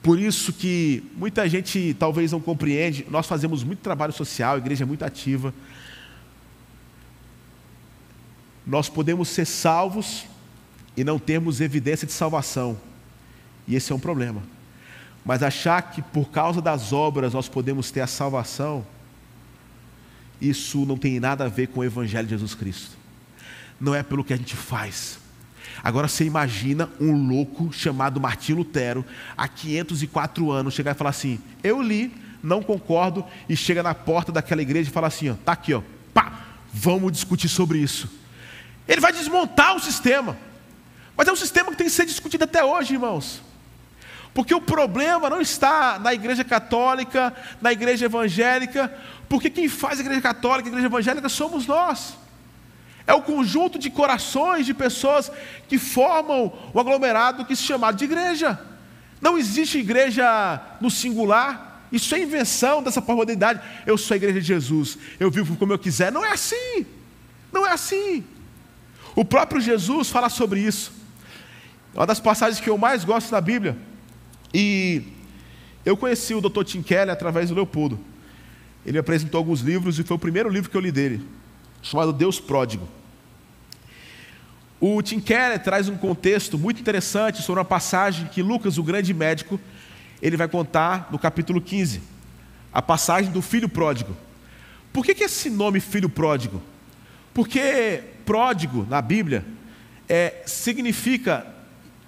[0.00, 4.84] Por isso que muita gente talvez não compreende, nós fazemos muito trabalho social, a igreja
[4.84, 5.52] é muito ativa.
[8.64, 10.24] Nós podemos ser salvos
[10.96, 12.80] e não termos evidência de salvação.
[13.66, 14.42] E esse é um problema.
[15.24, 18.86] Mas achar que por causa das obras nós podemos ter a salvação,
[20.40, 23.05] isso não tem nada a ver com o Evangelho de Jesus Cristo.
[23.80, 25.18] Não é pelo que a gente faz.
[25.82, 29.04] Agora você imagina um louco chamado Martinho Lutero,
[29.36, 32.12] há 504 anos, chegar e falar assim: Eu li,
[32.42, 35.82] não concordo, e chega na porta daquela igreja e fala assim: ó, Tá aqui, ó,
[36.14, 36.40] pá,
[36.72, 38.10] vamos discutir sobre isso.
[38.88, 40.36] Ele vai desmontar o sistema,
[41.16, 43.42] mas é um sistema que tem que ser discutido até hoje, irmãos.
[44.32, 48.92] Porque o problema não está na igreja católica, na igreja evangélica,
[49.28, 52.14] porque quem faz a igreja católica, a igreja evangélica somos nós.
[53.06, 55.30] É o conjunto de corações de pessoas
[55.68, 58.58] que formam o aglomerado que se chama de igreja.
[59.20, 61.86] Não existe igreja no singular.
[61.92, 63.60] Isso é invenção dessa modernidade.
[63.86, 66.10] Eu sou a igreja de Jesus, eu vivo como eu quiser.
[66.10, 66.84] Não é assim.
[67.52, 68.24] Não é assim.
[69.14, 70.92] O próprio Jesus fala sobre isso.
[71.94, 73.76] Uma das passagens que eu mais gosto na Bíblia
[74.52, 75.02] e
[75.84, 76.64] eu conheci o Dr.
[76.64, 77.98] Tim Keller através do Leopoldo.
[78.84, 81.22] Ele apresentou alguns livros e foi o primeiro livro que eu li dele,
[81.82, 82.88] chamado Deus Pródigo.
[84.80, 89.14] O Tim Keller traz um contexto muito interessante sobre uma passagem que Lucas, o grande
[89.14, 89.58] médico,
[90.20, 92.02] ele vai contar no capítulo 15,
[92.72, 94.16] a passagem do filho pródigo.
[94.92, 96.62] Por que, que esse nome filho pródigo?
[97.32, 99.44] Porque pródigo na Bíblia
[100.08, 101.46] é, significa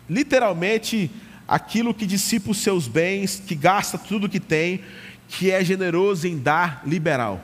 [0.09, 1.11] literalmente
[1.47, 4.83] aquilo que dissipa os seus bens, que gasta tudo que tem,
[5.29, 7.43] que é generoso em dar, liberal.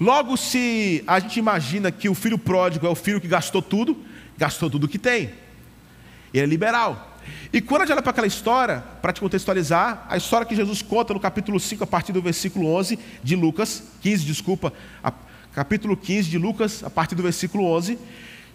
[0.00, 3.96] Logo, se a gente imagina que o filho pródigo é o filho que gastou tudo,
[4.36, 5.30] gastou tudo que tem.
[6.32, 7.16] Ele é liberal.
[7.52, 10.82] E quando a gente olha para aquela história, para te contextualizar, a história que Jesus
[10.82, 15.12] conta no capítulo 5, a partir do versículo 11 de Lucas, 15, desculpa, a,
[15.52, 17.98] capítulo 15 de Lucas, a partir do versículo 11,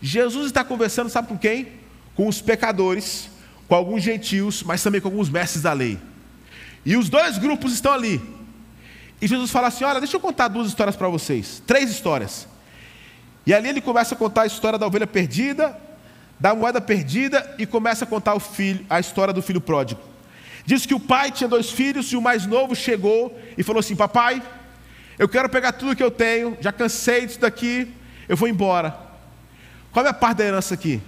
[0.01, 1.67] Jesus está conversando, sabe com quem?
[2.15, 3.29] Com os pecadores,
[3.67, 5.97] com alguns gentios, mas também com alguns mestres da lei.
[6.86, 8.21] E os dois grupos estão ali.
[9.21, 11.62] E Jesus fala assim: Olha, deixa eu contar duas histórias para vocês.
[11.65, 12.47] Três histórias.
[13.45, 15.78] E ali ele começa a contar a história da ovelha perdida,
[16.39, 20.02] da moeda perdida e começa a contar filho, a história do filho pródigo.
[20.65, 23.95] Diz que o pai tinha dois filhos e o mais novo chegou e falou assim:
[23.95, 24.41] Papai,
[25.19, 27.91] eu quero pegar tudo que eu tenho, já cansei disso daqui,
[28.28, 28.97] eu vou embora.
[29.91, 31.02] Qual é a parte da herança aqui?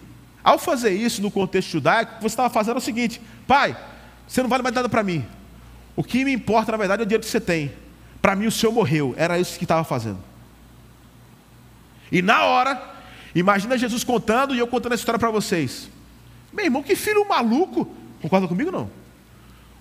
[0.43, 3.75] Ao fazer isso no contexto judaico, você estava fazendo é o seguinte: pai,
[4.27, 5.25] você não vale mais nada para mim.
[5.95, 7.71] O que me importa, na verdade, é o dinheiro que você tem.
[8.25, 9.13] Para mim, o senhor morreu.
[9.17, 10.17] Era isso que estava fazendo.
[12.11, 12.81] E na hora,
[13.35, 15.91] imagina Jesus contando e eu contando essa história para vocês.
[16.51, 17.87] Meu irmão, que filho maluco.
[18.23, 18.89] Concorda comigo não?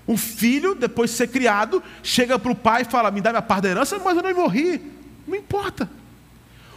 [0.07, 3.41] Um filho, depois de ser criado, chega para o pai e fala: Me dá minha
[3.41, 4.93] parte da herança, mas eu não morri.
[5.27, 5.89] Não importa.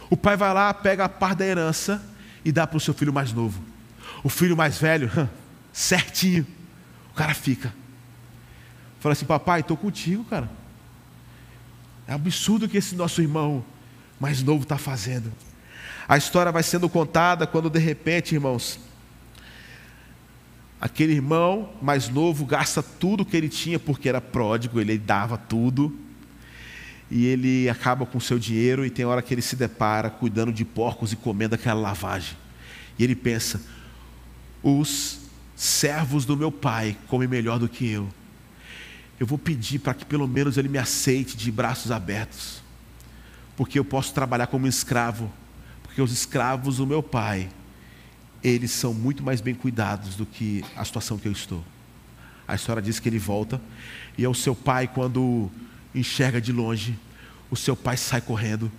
[0.08, 2.02] O pai vai lá, pega a parte da herança
[2.46, 3.62] e dá para o seu filho mais novo.
[4.24, 5.10] O filho mais velho,
[5.70, 6.46] certinho,
[7.10, 7.74] o cara fica.
[9.00, 10.48] Fala assim: Papai, estou contigo, cara.
[12.08, 13.62] É absurdo o que esse nosso irmão
[14.18, 15.30] mais novo está fazendo.
[16.08, 18.80] A história vai sendo contada quando de repente, irmãos,
[20.80, 25.94] aquele irmão mais novo gasta tudo que ele tinha porque era pródigo, ele dava tudo.
[27.10, 30.50] E ele acaba com o seu dinheiro e tem hora que ele se depara cuidando
[30.50, 32.38] de porcos e comendo aquela lavagem.
[32.98, 33.60] E ele pensa:
[34.62, 35.20] os
[35.54, 38.08] servos do meu pai comem melhor do que eu
[39.18, 42.62] eu vou pedir para que pelo menos ele me aceite de braços abertos,
[43.56, 45.30] porque eu posso trabalhar como escravo,
[45.82, 47.48] porque os escravos do meu pai,
[48.42, 51.64] eles são muito mais bem cuidados do que a situação que eu estou.
[52.46, 53.60] A história diz que ele volta,
[54.16, 55.50] e é o seu pai, quando
[55.94, 56.96] enxerga de longe,
[57.50, 58.70] o seu pai sai correndo,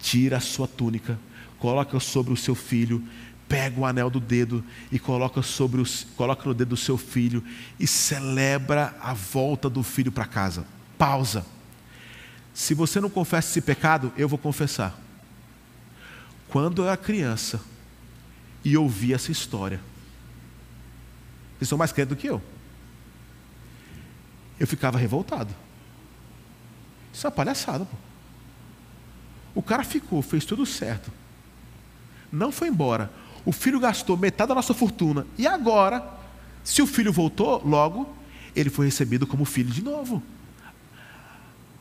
[0.00, 1.18] tira a sua túnica,
[1.58, 3.02] coloca sobre o seu filho,
[3.48, 7.44] pega o anel do dedo e coloca, sobre os, coloca no dedo do seu filho
[7.78, 10.66] e celebra a volta do filho para casa.
[10.96, 11.44] Pausa.
[12.52, 14.98] Se você não confessa esse pecado, eu vou confessar.
[16.48, 17.60] Quando eu era criança
[18.64, 19.80] e ouvi essa história,
[21.58, 22.40] vocês são mais crentes do que eu.
[24.58, 25.54] Eu ficava revoltado.
[27.12, 27.96] Isso é uma palhaçada, pô.
[29.54, 31.12] O cara ficou, fez tudo certo.
[32.32, 33.10] Não foi embora
[33.44, 35.26] o filho gastou metade da nossa fortuna.
[35.36, 36.02] E agora,
[36.62, 38.08] se o filho voltou, logo,
[38.56, 40.22] ele foi recebido como filho de novo.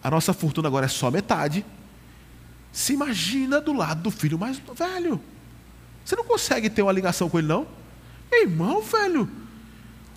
[0.03, 1.65] A nossa fortuna agora é só metade.
[2.71, 5.21] Se imagina do lado do filho mais velho.
[6.03, 7.65] Você não consegue ter uma ligação com ele, não?
[8.31, 9.29] Irmão, velho,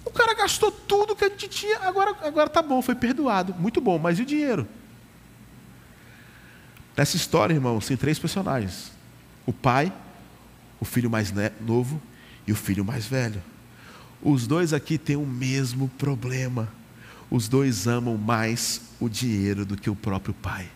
[0.05, 3.55] o cara gastou tudo que a gente tinha, agora, agora tá bom, foi perdoado.
[3.55, 4.67] Muito bom, mas e o dinheiro?
[6.97, 8.91] Nessa história, irmão, tem três personagens:
[9.45, 9.93] o pai,
[10.81, 12.01] o filho mais novo
[12.47, 13.43] e o filho mais velho.
[14.23, 16.69] Os dois aqui têm o mesmo problema.
[17.31, 20.69] Os dois amam mais o dinheiro do que o próprio pai.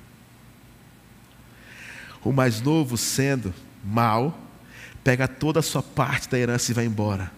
[2.23, 4.39] O mais novo, sendo mal,
[5.03, 7.33] pega toda a sua parte da herança e vai embora.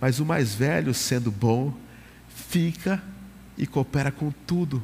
[0.00, 1.74] Mas o mais velho, sendo bom,
[2.28, 3.02] fica
[3.56, 4.82] e coopera com tudo.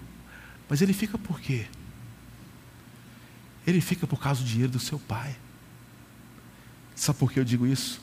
[0.68, 1.66] Mas ele fica por quê?
[3.66, 5.34] Ele fica por causa do dinheiro do seu pai.
[7.00, 7.98] Sabe por que eu digo isso?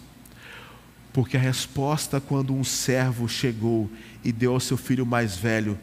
[1.13, 3.87] Porque a resposta quando um servo chegou
[4.23, 5.77] e deu ao seu filho mais velho,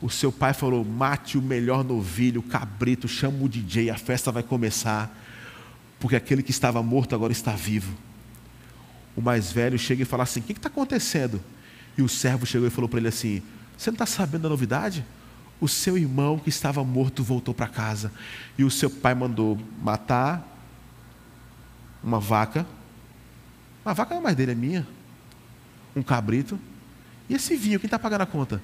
[0.00, 4.42] o seu pai falou: mate o melhor novilho, cabrito, chama o DJ, a festa vai
[4.42, 5.14] começar,
[6.00, 7.94] porque aquele que estava morto agora está vivo.
[9.14, 11.42] O mais velho chega e fala assim: o que está acontecendo?
[11.98, 13.42] E o servo chegou e falou para ele assim:
[13.76, 15.04] Você não está sabendo da novidade?
[15.60, 18.10] O seu irmão que estava morto voltou para casa.
[18.56, 20.53] E o seu pai mandou matar
[22.04, 22.66] uma vaca.
[23.84, 24.86] A vaca não é mais dele, é minha.
[25.96, 26.58] Um cabrito.
[27.28, 28.62] E esse vinho, quem está pagando a conta?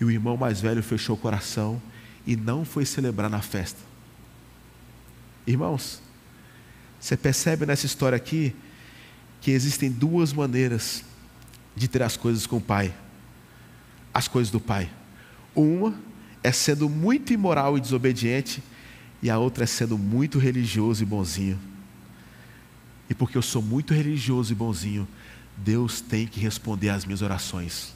[0.00, 1.82] E o irmão mais velho fechou o coração
[2.26, 3.80] e não foi celebrar na festa.
[5.46, 6.00] Irmãos,
[7.00, 8.54] você percebe nessa história aqui
[9.40, 11.04] que existem duas maneiras
[11.76, 12.94] de ter as coisas com o Pai,
[14.12, 14.90] as coisas do Pai.
[15.54, 15.94] Uma
[16.42, 18.62] é sendo muito imoral e desobediente,
[19.22, 21.58] e a outra é sendo muito religioso e bonzinho.
[23.08, 25.06] E porque eu sou muito religioso e bonzinho,
[25.56, 27.94] Deus tem que responder às minhas orações.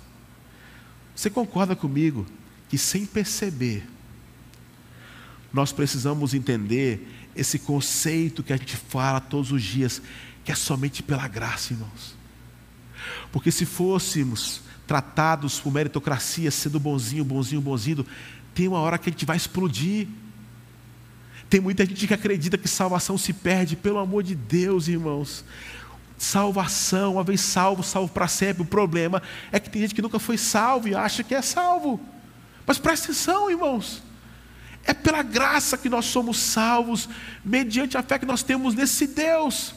[1.14, 2.26] Você concorda comigo
[2.68, 3.84] que sem perceber,
[5.52, 10.02] nós precisamos entender esse conceito que a gente fala todos os dias,
[10.44, 12.14] que é somente pela graça, irmãos.
[13.32, 18.06] Porque se fôssemos tratados por meritocracia, sendo bonzinho, bonzinho, bonzinho,
[18.54, 20.08] tem uma hora que a gente vai explodir.
[21.48, 25.44] Tem muita gente que acredita que salvação se perde, pelo amor de Deus, irmãos
[26.18, 28.62] salvação, uma vez salvo, salvo para sempre.
[28.62, 29.22] O problema
[29.52, 32.00] é que tem gente que nunca foi salvo e acha que é salvo.
[32.66, 34.02] Mas presta atenção, irmãos.
[34.84, 37.08] É pela graça que nós somos salvos,
[37.44, 39.74] mediante a fé que nós temos nesse Deus.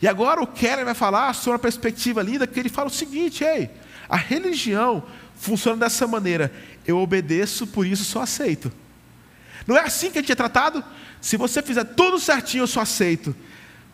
[0.00, 3.44] E agora o Keller vai falar sobre uma perspectiva linda, que ele fala o seguinte:
[3.44, 3.70] ei,
[4.08, 5.04] a religião
[5.36, 6.52] funciona dessa maneira.
[6.86, 8.72] Eu obedeço, por isso sou aceito.
[9.66, 10.82] Não é assim que a gente é tratado?
[11.20, 13.34] Se você fizer tudo certinho, eu sou aceito.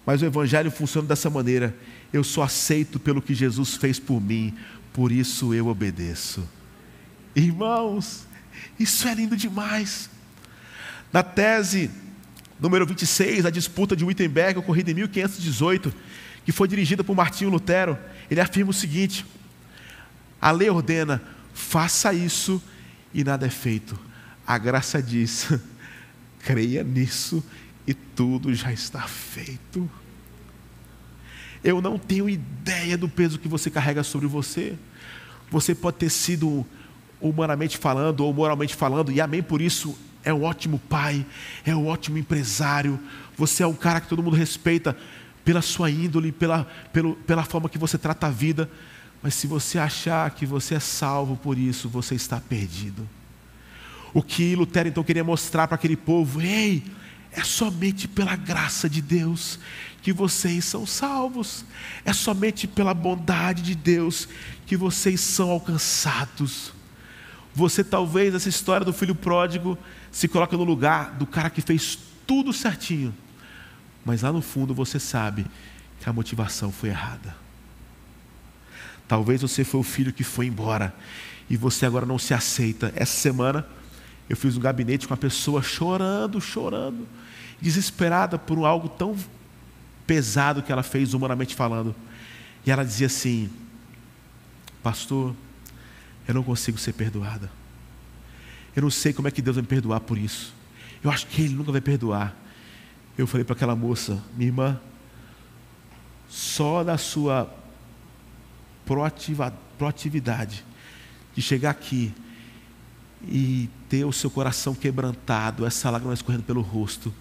[0.06, 1.76] Mas o Evangelho funciona dessa maneira:
[2.12, 4.56] eu sou aceito pelo que Jesus fez por mim,
[4.92, 6.48] por isso eu obedeço.
[7.36, 8.26] Irmãos,
[8.78, 10.08] isso é lindo demais.
[11.12, 11.90] Na tese
[12.58, 15.94] número 26, a disputa de Wittenberg, ocorrida em 1518,
[16.44, 17.98] que foi dirigida por Martinho Lutero,
[18.30, 19.24] ele afirma o seguinte:
[20.40, 22.62] a lei ordena, faça isso
[23.12, 24.07] e nada é feito.
[24.48, 25.52] A graça diz,
[26.40, 27.44] creia nisso
[27.86, 29.90] e tudo já está feito.
[31.62, 34.74] Eu não tenho ideia do peso que você carrega sobre você.
[35.50, 36.64] Você pode ter sido
[37.20, 39.94] humanamente falando ou moralmente falando, e amém por isso,
[40.24, 41.26] é um ótimo pai,
[41.62, 42.98] é um ótimo empresário,
[43.36, 44.96] você é um cara que todo mundo respeita
[45.44, 48.70] pela sua índole, pela, pelo, pela forma que você trata a vida,
[49.22, 53.06] mas se você achar que você é salvo por isso, você está perdido.
[54.14, 56.82] O que Lutero então queria mostrar para aquele povo: ei,
[57.32, 59.58] é somente pela graça de Deus
[60.02, 61.64] que vocês são salvos.
[62.04, 64.28] É somente pela bondade de Deus
[64.66, 66.72] que vocês são alcançados.
[67.54, 69.76] Você talvez essa história do filho pródigo
[70.10, 73.14] se coloca no lugar do cara que fez tudo certinho.
[74.04, 75.44] Mas lá no fundo você sabe
[76.00, 77.36] que a motivação foi errada.
[79.06, 80.94] Talvez você foi o filho que foi embora
[81.50, 82.92] e você agora não se aceita.
[82.94, 83.66] Essa semana
[84.28, 87.08] eu fiz um gabinete com uma pessoa chorando, chorando,
[87.60, 89.16] desesperada por algo tão
[90.06, 91.94] pesado que ela fez, humanamente falando.
[92.66, 93.50] E ela dizia assim:
[94.82, 95.34] Pastor,
[96.26, 97.50] eu não consigo ser perdoada.
[98.76, 100.54] Eu não sei como é que Deus vai me perdoar por isso.
[101.02, 102.36] Eu acho que Ele nunca vai perdoar.
[103.16, 104.80] Eu falei para aquela moça, minha irmã,
[106.28, 107.52] só na sua
[108.86, 110.64] proatividade
[111.34, 112.14] de chegar aqui
[113.26, 117.12] e ter o seu coração quebrantado, essa lágrima escorrendo pelo rosto,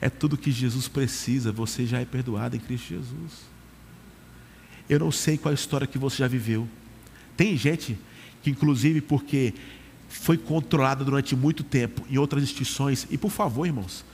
[0.00, 3.46] é tudo que Jesus precisa, você já é perdoado em Cristo Jesus.
[4.88, 6.68] Eu não sei qual a história que você já viveu.
[7.36, 7.98] Tem gente
[8.42, 9.54] que, inclusive, porque
[10.08, 14.04] foi controlada durante muito tempo em outras instituições, e por favor, irmãos,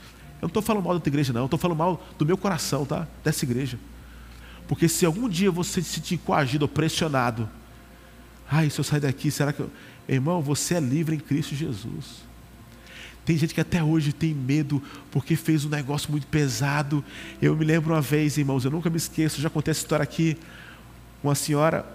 [0.41, 2.85] eu não estou falando mal da igreja, não, eu estou falando mal do meu coração,
[2.85, 3.07] tá?
[3.23, 3.79] Dessa igreja.
[4.67, 7.49] Porque se algum dia você se sentir coagido ou pressionado,
[8.49, 9.71] ai, se eu sair daqui, será que eu.
[10.07, 12.23] Irmão, você é livre em Cristo Jesus.
[13.25, 17.03] Tem gente que até hoje tem medo porque fez um negócio muito pesado.
[17.41, 20.37] Eu me lembro uma vez, irmãos, eu nunca me esqueço, já contei essa história aqui.
[21.23, 21.85] Uma senhora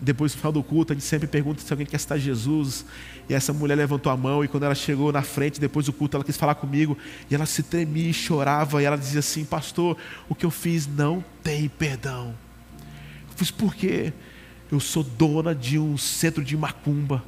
[0.00, 2.84] depois do final do culto, a gente sempre pergunta se alguém quer citar Jesus.
[3.28, 6.16] E essa mulher levantou a mão e quando ela chegou na frente, depois do culto,
[6.16, 6.98] ela quis falar comigo.
[7.30, 8.82] E ela se tremia e chorava.
[8.82, 9.96] E ela dizia assim: Pastor,
[10.28, 12.34] o que eu fiz não tem perdão.
[13.30, 14.12] Eu fiz por quê?
[14.70, 17.22] Eu sou dona de um centro de macumba.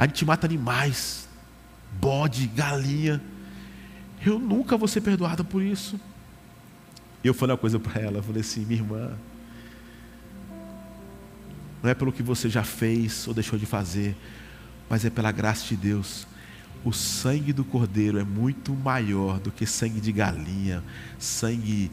[0.00, 1.28] A gente mata animais,
[2.00, 3.20] bode, galinha.
[4.24, 6.00] Eu nunca vou ser perdoada por isso.
[7.22, 9.12] E eu falei uma coisa para ela, eu falei assim, minha irmã,
[11.82, 14.16] não é pelo que você já fez ou deixou de fazer,
[14.88, 16.26] mas é pela graça de Deus.
[16.82, 20.82] O sangue do cordeiro é muito maior do que sangue de galinha,
[21.18, 21.90] sangue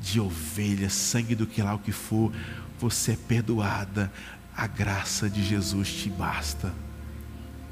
[0.00, 2.32] de ovelha, sangue do que lá o que for.
[2.78, 4.08] Você é perdoada,
[4.56, 6.72] a graça de Jesus te basta.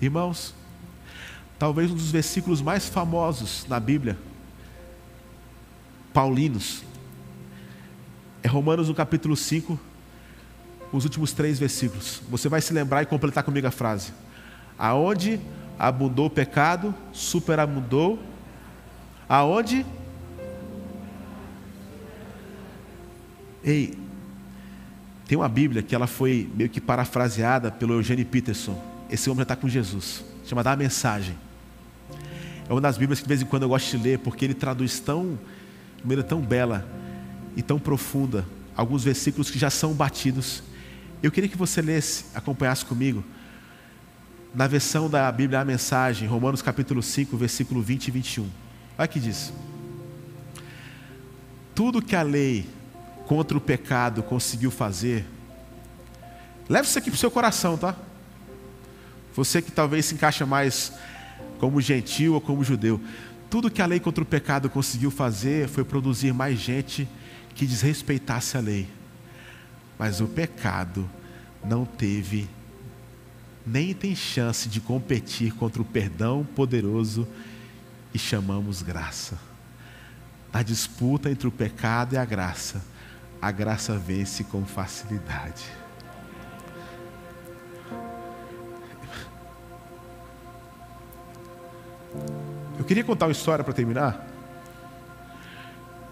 [0.01, 0.55] Irmãos,
[1.59, 4.17] talvez um dos versículos mais famosos na Bíblia,
[6.13, 6.85] paulinos,
[8.43, 9.79] é Romanos no capítulo 5,
[10.93, 12.23] os últimos três versículos.
[12.31, 14.13] Você vai se lembrar e completar comigo a frase.
[14.79, 15.41] Aonde
[15.77, 18.19] abundou o pecado, superabundou.
[19.29, 19.85] Aonde?
[23.65, 23.99] Ei,
[25.27, 28.88] tem uma Bíblia que ela foi meio que parafraseada pelo Eugênio Peterson.
[29.09, 30.25] Esse homem já está com Jesus.
[30.45, 31.37] Chamada A Mensagem.
[32.69, 34.55] É uma das Bíblias que de vez em quando eu gosto de ler, porque ele
[34.55, 35.39] traduz tão,
[35.97, 36.87] de maneira tão bela
[37.57, 38.45] e tão profunda
[38.77, 40.63] alguns versículos que já são batidos.
[41.23, 43.25] Eu queria que você lesse, acompanhasse comigo,
[44.55, 48.49] na versão da Bíblia a mensagem, Romanos capítulo 5, versículo 20 e 21.
[48.97, 49.53] Olha que diz:
[51.75, 52.69] Tudo que a lei
[53.27, 55.27] contra o pecado conseguiu fazer,
[56.69, 57.97] leve isso aqui para o seu coração, tá?
[59.35, 60.93] Você que talvez se encaixa mais
[61.59, 63.01] como gentil ou como judeu.
[63.51, 67.09] Tudo que a lei contra o pecado conseguiu fazer foi produzir mais gente
[67.55, 68.89] que desrespeitasse a lei.
[69.99, 71.09] Mas o pecado
[71.65, 72.49] não teve
[73.67, 77.29] nem tem chance de competir contra o perdão poderoso
[78.15, 79.39] e chamamos graça.
[80.51, 82.83] Na disputa entre o pecado e a graça,
[83.43, 85.65] a graça vence com facilidade.
[92.79, 94.27] Eu queria contar uma história para terminar.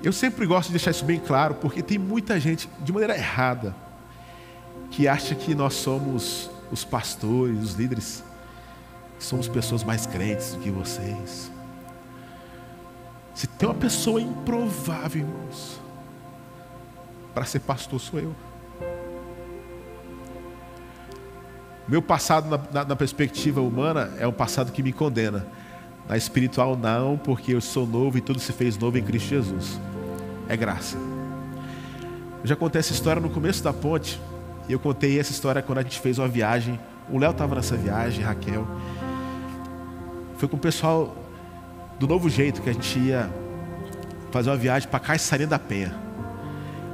[0.02, 3.74] Eu sempre gosto de deixar isso bem claro, porque tem muita gente, de maneira errada,
[4.90, 8.22] que acha que nós somos os pastores, os líderes,
[9.18, 11.50] somos pessoas mais crentes do que vocês.
[13.34, 15.80] Se tem uma pessoa improvável, irmãos,
[17.34, 18.34] para ser pastor sou eu.
[21.86, 25.46] Meu passado, na, na, na, perspectiva humana, é um passado que me condena.
[26.08, 29.80] Na espiritual, não, porque eu sou novo e tudo se fez novo em Cristo Jesus.
[30.48, 30.96] É graça.
[32.42, 34.20] Eu já contei essa história no começo da ponte.
[34.68, 36.78] E eu contei essa história quando a gente fez uma viagem.
[37.10, 38.66] O Léo estava nessa viagem, Raquel.
[40.36, 41.16] Foi com o pessoal
[41.98, 43.30] do novo jeito que a gente ia
[44.30, 45.94] fazer uma viagem para Caixaria da Penha.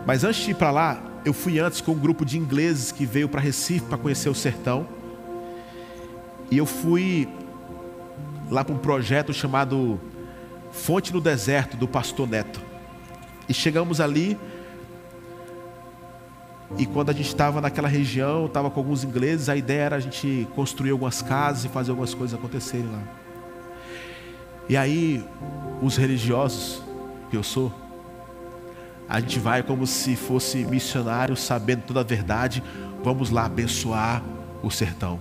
[0.06, 3.06] Mas antes de ir para lá, eu fui antes com um grupo de ingleses que
[3.06, 4.86] veio para Recife para conhecer o sertão.
[6.50, 7.28] E eu fui
[8.52, 9.98] lá para um projeto chamado
[10.70, 12.60] Fonte no Deserto, do pastor Neto.
[13.48, 14.38] E chegamos ali,
[16.78, 20.00] e quando a gente estava naquela região, estava com alguns ingleses, a ideia era a
[20.00, 23.02] gente construir algumas casas e fazer algumas coisas acontecerem lá.
[24.68, 25.24] E aí,
[25.80, 26.82] os religiosos,
[27.30, 27.72] que eu sou,
[29.08, 32.62] a gente vai como se fosse missionário, sabendo toda a verdade,
[33.02, 34.22] vamos lá abençoar
[34.62, 35.20] o sertão.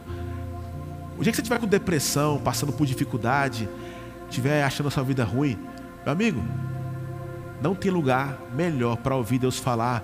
[1.21, 3.69] O dia que você estiver com depressão, passando por dificuldade,
[4.27, 5.55] estiver achando a sua vida ruim,
[6.03, 6.43] meu amigo,
[7.61, 10.03] não tem lugar melhor para ouvir Deus falar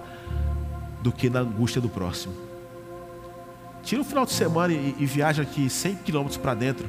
[1.02, 2.36] do que na angústia do próximo.
[3.82, 6.88] Tira um final de semana e, e viaja aqui 100 quilômetros para dentro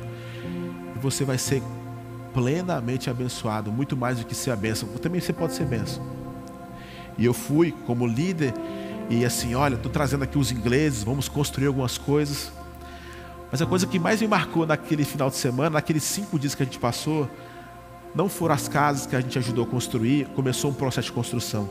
[0.95, 1.63] e você vai ser
[2.35, 4.91] plenamente abençoado, muito mais do que ser a bênção.
[4.99, 6.07] Também você pode ser bênção.
[7.17, 8.53] E eu fui como líder
[9.09, 12.58] e assim, olha, estou trazendo aqui os ingleses, vamos construir algumas coisas.
[13.51, 16.63] Mas a coisa que mais me marcou naquele final de semana, naqueles cinco dias que
[16.63, 17.29] a gente passou,
[18.15, 21.69] não foram as casas que a gente ajudou a construir, começou um processo de construção.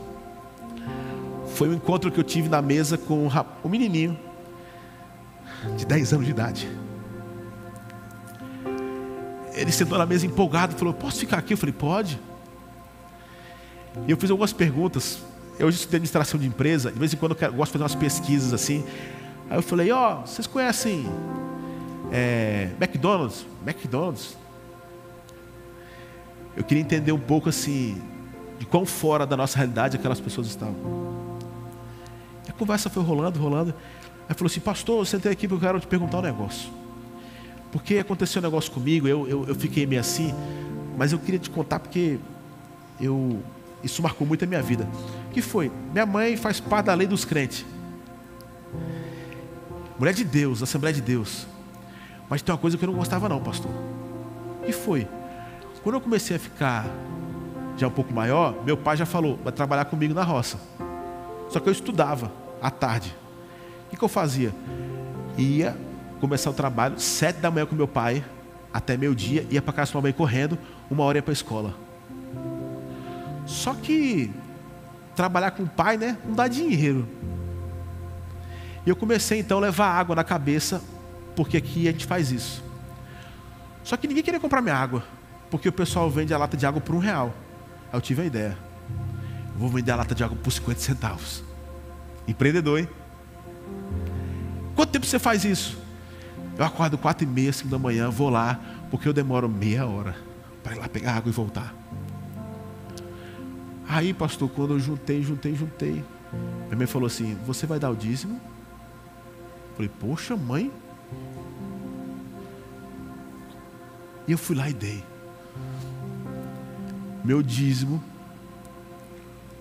[1.54, 3.28] Foi um encontro que eu tive na mesa com
[3.64, 4.18] um menininho
[5.76, 6.68] de 10 anos de idade.
[9.54, 11.52] Ele sentou na mesa empolgado e falou: Posso ficar aqui?
[11.52, 12.20] Eu falei: Pode.
[14.06, 15.18] E eu fiz algumas perguntas.
[15.58, 18.52] Eu estudei administração de empresa, de vez em quando eu gosto de fazer umas pesquisas
[18.52, 18.84] assim.
[19.50, 21.04] Aí eu falei: Ó, oh, vocês conhecem
[22.12, 24.36] é, McDonald's, McDonald's.
[26.56, 28.00] Eu queria entender um pouco assim,
[28.58, 30.74] de quão fora da nossa realidade aquelas pessoas estavam.
[32.48, 33.74] A conversa foi rolando, rolando.
[34.28, 36.70] Aí falou assim, pastor, eu sentei aqui porque eu quero te perguntar um negócio.
[37.70, 40.34] Porque aconteceu um negócio comigo, eu, eu, eu fiquei meio assim,
[40.96, 42.18] mas eu queria te contar porque
[43.00, 43.42] eu,
[43.82, 44.88] isso marcou muito a minha vida.
[45.30, 45.70] O que foi?
[45.92, 47.64] Minha mãe faz parte da lei dos crentes.
[49.98, 51.46] Mulher de Deus, Assembleia de Deus.
[52.28, 53.70] Mas tem uma coisa que eu não gostava não, pastor.
[54.64, 55.08] Que foi?
[55.82, 56.84] Quando eu comecei a ficar
[57.76, 60.58] já um pouco maior, meu pai já falou, vai trabalhar comigo na roça.
[61.48, 63.14] Só que eu estudava à tarde.
[63.90, 64.52] O que eu fazia?
[65.38, 65.76] Ia
[66.20, 68.24] começar o trabalho, sete da manhã com meu pai,
[68.72, 70.58] até meio-dia, ia para casa com a mãe correndo,
[70.90, 71.74] uma hora ia para a escola.
[73.46, 74.30] Só que
[75.16, 77.08] trabalhar com o pai, né, não dá dinheiro.
[78.84, 80.82] E eu comecei então a levar água na cabeça,
[81.38, 82.64] porque aqui a gente faz isso.
[83.84, 85.04] Só que ninguém queria comprar minha água,
[85.48, 87.32] porque o pessoal vende a lata de água por um real.
[87.92, 88.58] Aí eu tive a ideia.
[89.56, 91.44] vou vender a lata de água por 50 centavos.
[92.26, 92.88] Empreendedor, hein?
[94.74, 95.78] Quanto tempo você faz isso?
[96.58, 98.58] Eu acordo quatro e meia, cinco da manhã, vou lá,
[98.90, 100.16] porque eu demoro meia hora
[100.64, 101.72] para ir lá pegar água e voltar.
[103.88, 106.04] Aí, pastor, quando eu juntei, juntei, juntei,
[106.64, 108.40] minha mãe falou assim: Você vai dar o dízimo?
[109.70, 110.72] Eu falei, poxa, mãe.
[114.28, 115.02] E eu fui lá e dei.
[117.24, 118.04] Meu dízimo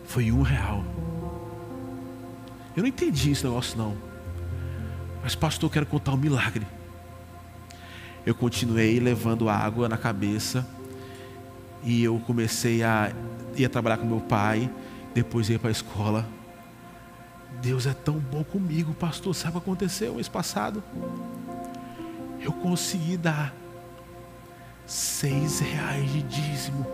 [0.05, 0.84] foi um real.
[2.76, 3.95] Eu não entendi esse negócio não.
[5.24, 6.68] Mas, pastor, eu quero contar um milagre.
[8.26, 10.68] Eu continuei levando água na cabeça.
[11.82, 13.13] E eu comecei a
[13.55, 14.70] ir trabalhar com meu pai.
[15.13, 16.28] Depois ia para a escola.
[17.61, 19.34] Deus é tão bom comigo, pastor.
[19.34, 20.84] Sabe o que aconteceu mês passado?
[22.41, 23.53] Eu consegui dar
[24.88, 26.88] seis reais de dízimo.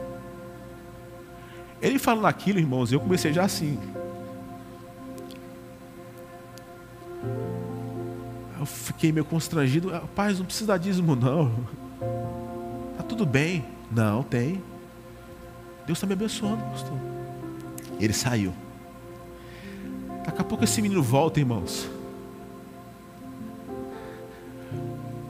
[1.80, 3.78] Ele falando aquilo, irmãos, eu comecei já assim.
[8.60, 9.94] Eu fiquei meio constrangido.
[9.94, 11.54] Ah, Paz, não precisa dar dízimo, não.
[12.98, 13.64] Tá tudo bem.
[13.92, 14.64] Não, tem.
[15.86, 16.98] Deus está me abençoando, pastor.
[18.00, 18.54] Ele saiu.
[20.26, 21.90] Daqui a pouco esse menino volta, irmãos.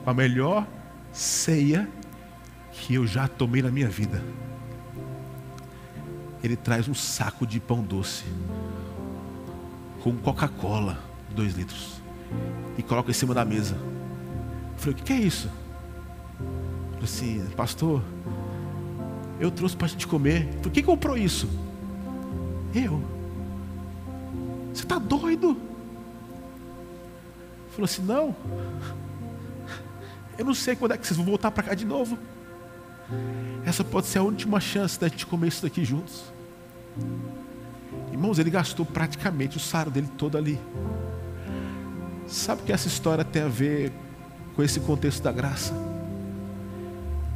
[0.04, 0.66] Com a melhor
[1.12, 1.88] ceia
[2.80, 4.22] que eu já tomei na minha vida.
[6.42, 8.24] Ele traz um saco de pão doce
[10.02, 10.98] com Coca-Cola,
[11.34, 11.94] dois litros
[12.76, 13.74] e coloca em cima da mesa.
[13.74, 15.48] Eu falei, o que é isso?
[16.38, 18.02] Eu falei assim, pastor,
[19.40, 20.48] eu trouxe para a gente comer.
[20.62, 21.48] Por que comprou isso?
[22.74, 23.02] Eu.
[24.72, 25.56] Você está doido?
[27.70, 28.34] Falou assim, não.
[30.36, 32.18] Eu não sei quando é que vocês vão voltar para cá de novo.
[33.64, 36.24] Essa pode ser a última chance da gente comer isso daqui juntos.
[38.12, 40.58] Irmãos, ele gastou praticamente o salário dele todo ali.
[42.26, 43.92] Sabe o que essa história tem a ver
[44.54, 45.74] com esse contexto da graça?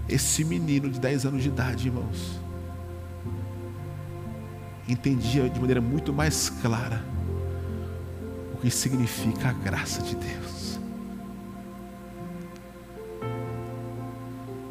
[0.08, 2.40] Esse menino de 10 anos de idade, irmãos,
[4.88, 7.04] entendia de maneira muito mais clara
[8.54, 10.57] o que significa a graça de Deus.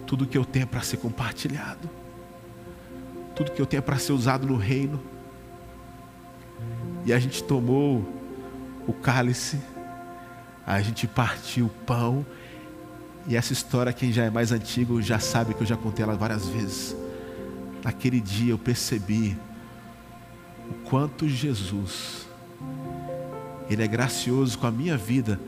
[0.07, 1.87] Tudo que eu tenho é para ser compartilhado,
[3.35, 4.99] tudo que eu tenho é para ser usado no reino.
[7.05, 8.03] E a gente tomou
[8.87, 9.59] o cálice
[10.67, 12.25] a gente partiu o pão.
[13.25, 16.17] E essa história, quem já é mais antigo já sabe que eu já contei ela
[16.17, 16.93] várias vezes.
[17.81, 19.37] Naquele dia eu percebi
[20.69, 22.27] o quanto Jesus,
[23.69, 25.39] Ele é gracioso com a minha vida,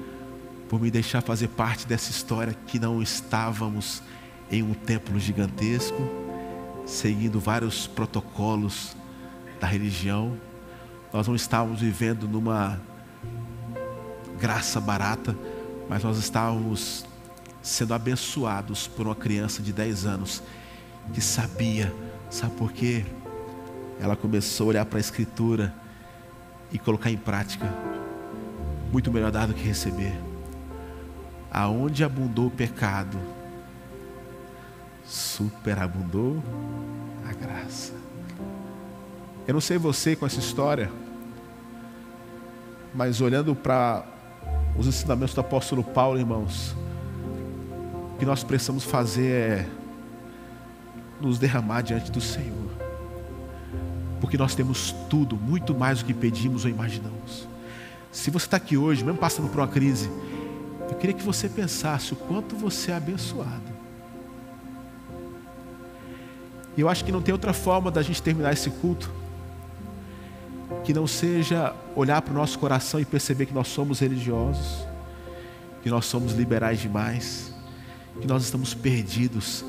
[0.69, 4.01] por me deixar fazer parte dessa história que não estávamos
[4.51, 5.97] em um templo gigantesco,
[6.85, 8.95] seguindo vários protocolos
[9.59, 10.37] da religião,
[11.13, 12.79] nós não estávamos vivendo numa
[14.39, 15.35] graça barata,
[15.87, 17.05] mas nós estávamos
[17.61, 20.41] sendo abençoados por uma criança de 10 anos
[21.13, 21.93] que sabia,
[22.29, 23.05] sabe por quê?
[23.99, 25.73] Ela começou a olhar para a Escritura
[26.71, 27.67] e colocar em prática.
[28.91, 30.13] Muito melhor dar do que receber.
[31.51, 33.19] Aonde abundou o pecado,
[35.09, 36.41] superabundou
[37.27, 37.93] a graça.
[39.47, 40.91] Eu não sei você com essa história,
[42.93, 44.05] mas olhando para
[44.77, 46.75] os ensinamentos do apóstolo Paulo, irmãos,
[48.13, 49.67] o que nós precisamos fazer é
[51.19, 52.69] nos derramar diante do Senhor,
[54.21, 57.47] porque nós temos tudo, muito mais do que pedimos ou imaginamos.
[58.11, 60.09] Se você está aqui hoje, mesmo passando por uma crise,
[60.89, 63.68] eu queria que você pensasse o quanto você é abençoado.
[66.79, 69.11] E eu acho que não tem outra forma da gente terminar esse culto
[70.85, 74.87] que não seja olhar para o nosso coração e perceber que nós somos religiosos,
[75.83, 77.53] que nós somos liberais demais,
[78.21, 79.65] que nós estamos perdidos.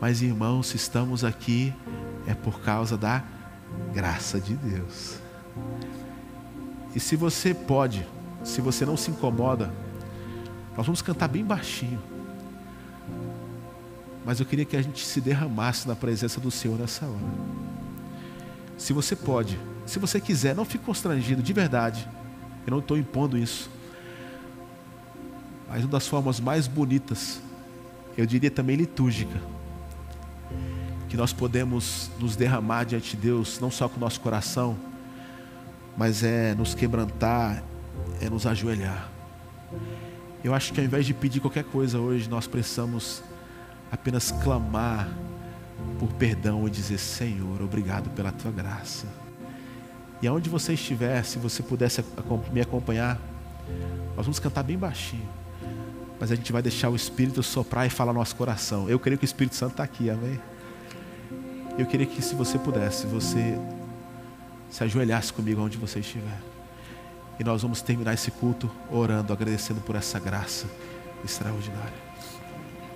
[0.00, 1.74] Mas irmãos, se estamos aqui
[2.26, 3.22] é por causa da
[3.92, 5.18] graça de Deus.
[6.94, 8.08] E se você pode,
[8.42, 9.70] se você não se incomoda,
[10.74, 12.00] nós vamos cantar bem baixinho.
[14.28, 17.18] Mas eu queria que a gente se derramasse na presença do Senhor nessa hora.
[18.76, 22.06] Se você pode, se você quiser, não fique constrangido, de verdade.
[22.66, 23.70] Eu não estou impondo isso.
[25.66, 27.40] Mas uma das formas mais bonitas,
[28.18, 29.40] eu diria também litúrgica,
[31.08, 34.76] que nós podemos nos derramar diante de Deus, não só com o nosso coração,
[35.96, 37.64] mas é nos quebrantar,
[38.20, 39.08] é nos ajoelhar.
[40.44, 43.22] Eu acho que ao invés de pedir qualquer coisa hoje, nós precisamos
[43.90, 45.08] apenas clamar
[45.98, 49.06] por perdão e dizer: Senhor, obrigado pela tua graça.
[50.20, 52.04] E aonde você estiver, se você pudesse
[52.52, 53.18] me acompanhar,
[54.16, 55.28] nós vamos cantar bem baixinho.
[56.20, 58.90] Mas a gente vai deixar o Espírito soprar e falar no nosso coração.
[58.90, 60.40] Eu creio que o Espírito Santo está aqui, amém?
[61.78, 63.56] Eu queria que, se você pudesse, você
[64.68, 66.40] se ajoelhasse comigo onde você estiver.
[67.38, 70.66] E nós vamos terminar esse culto orando, agradecendo por essa graça
[71.24, 72.07] extraordinária.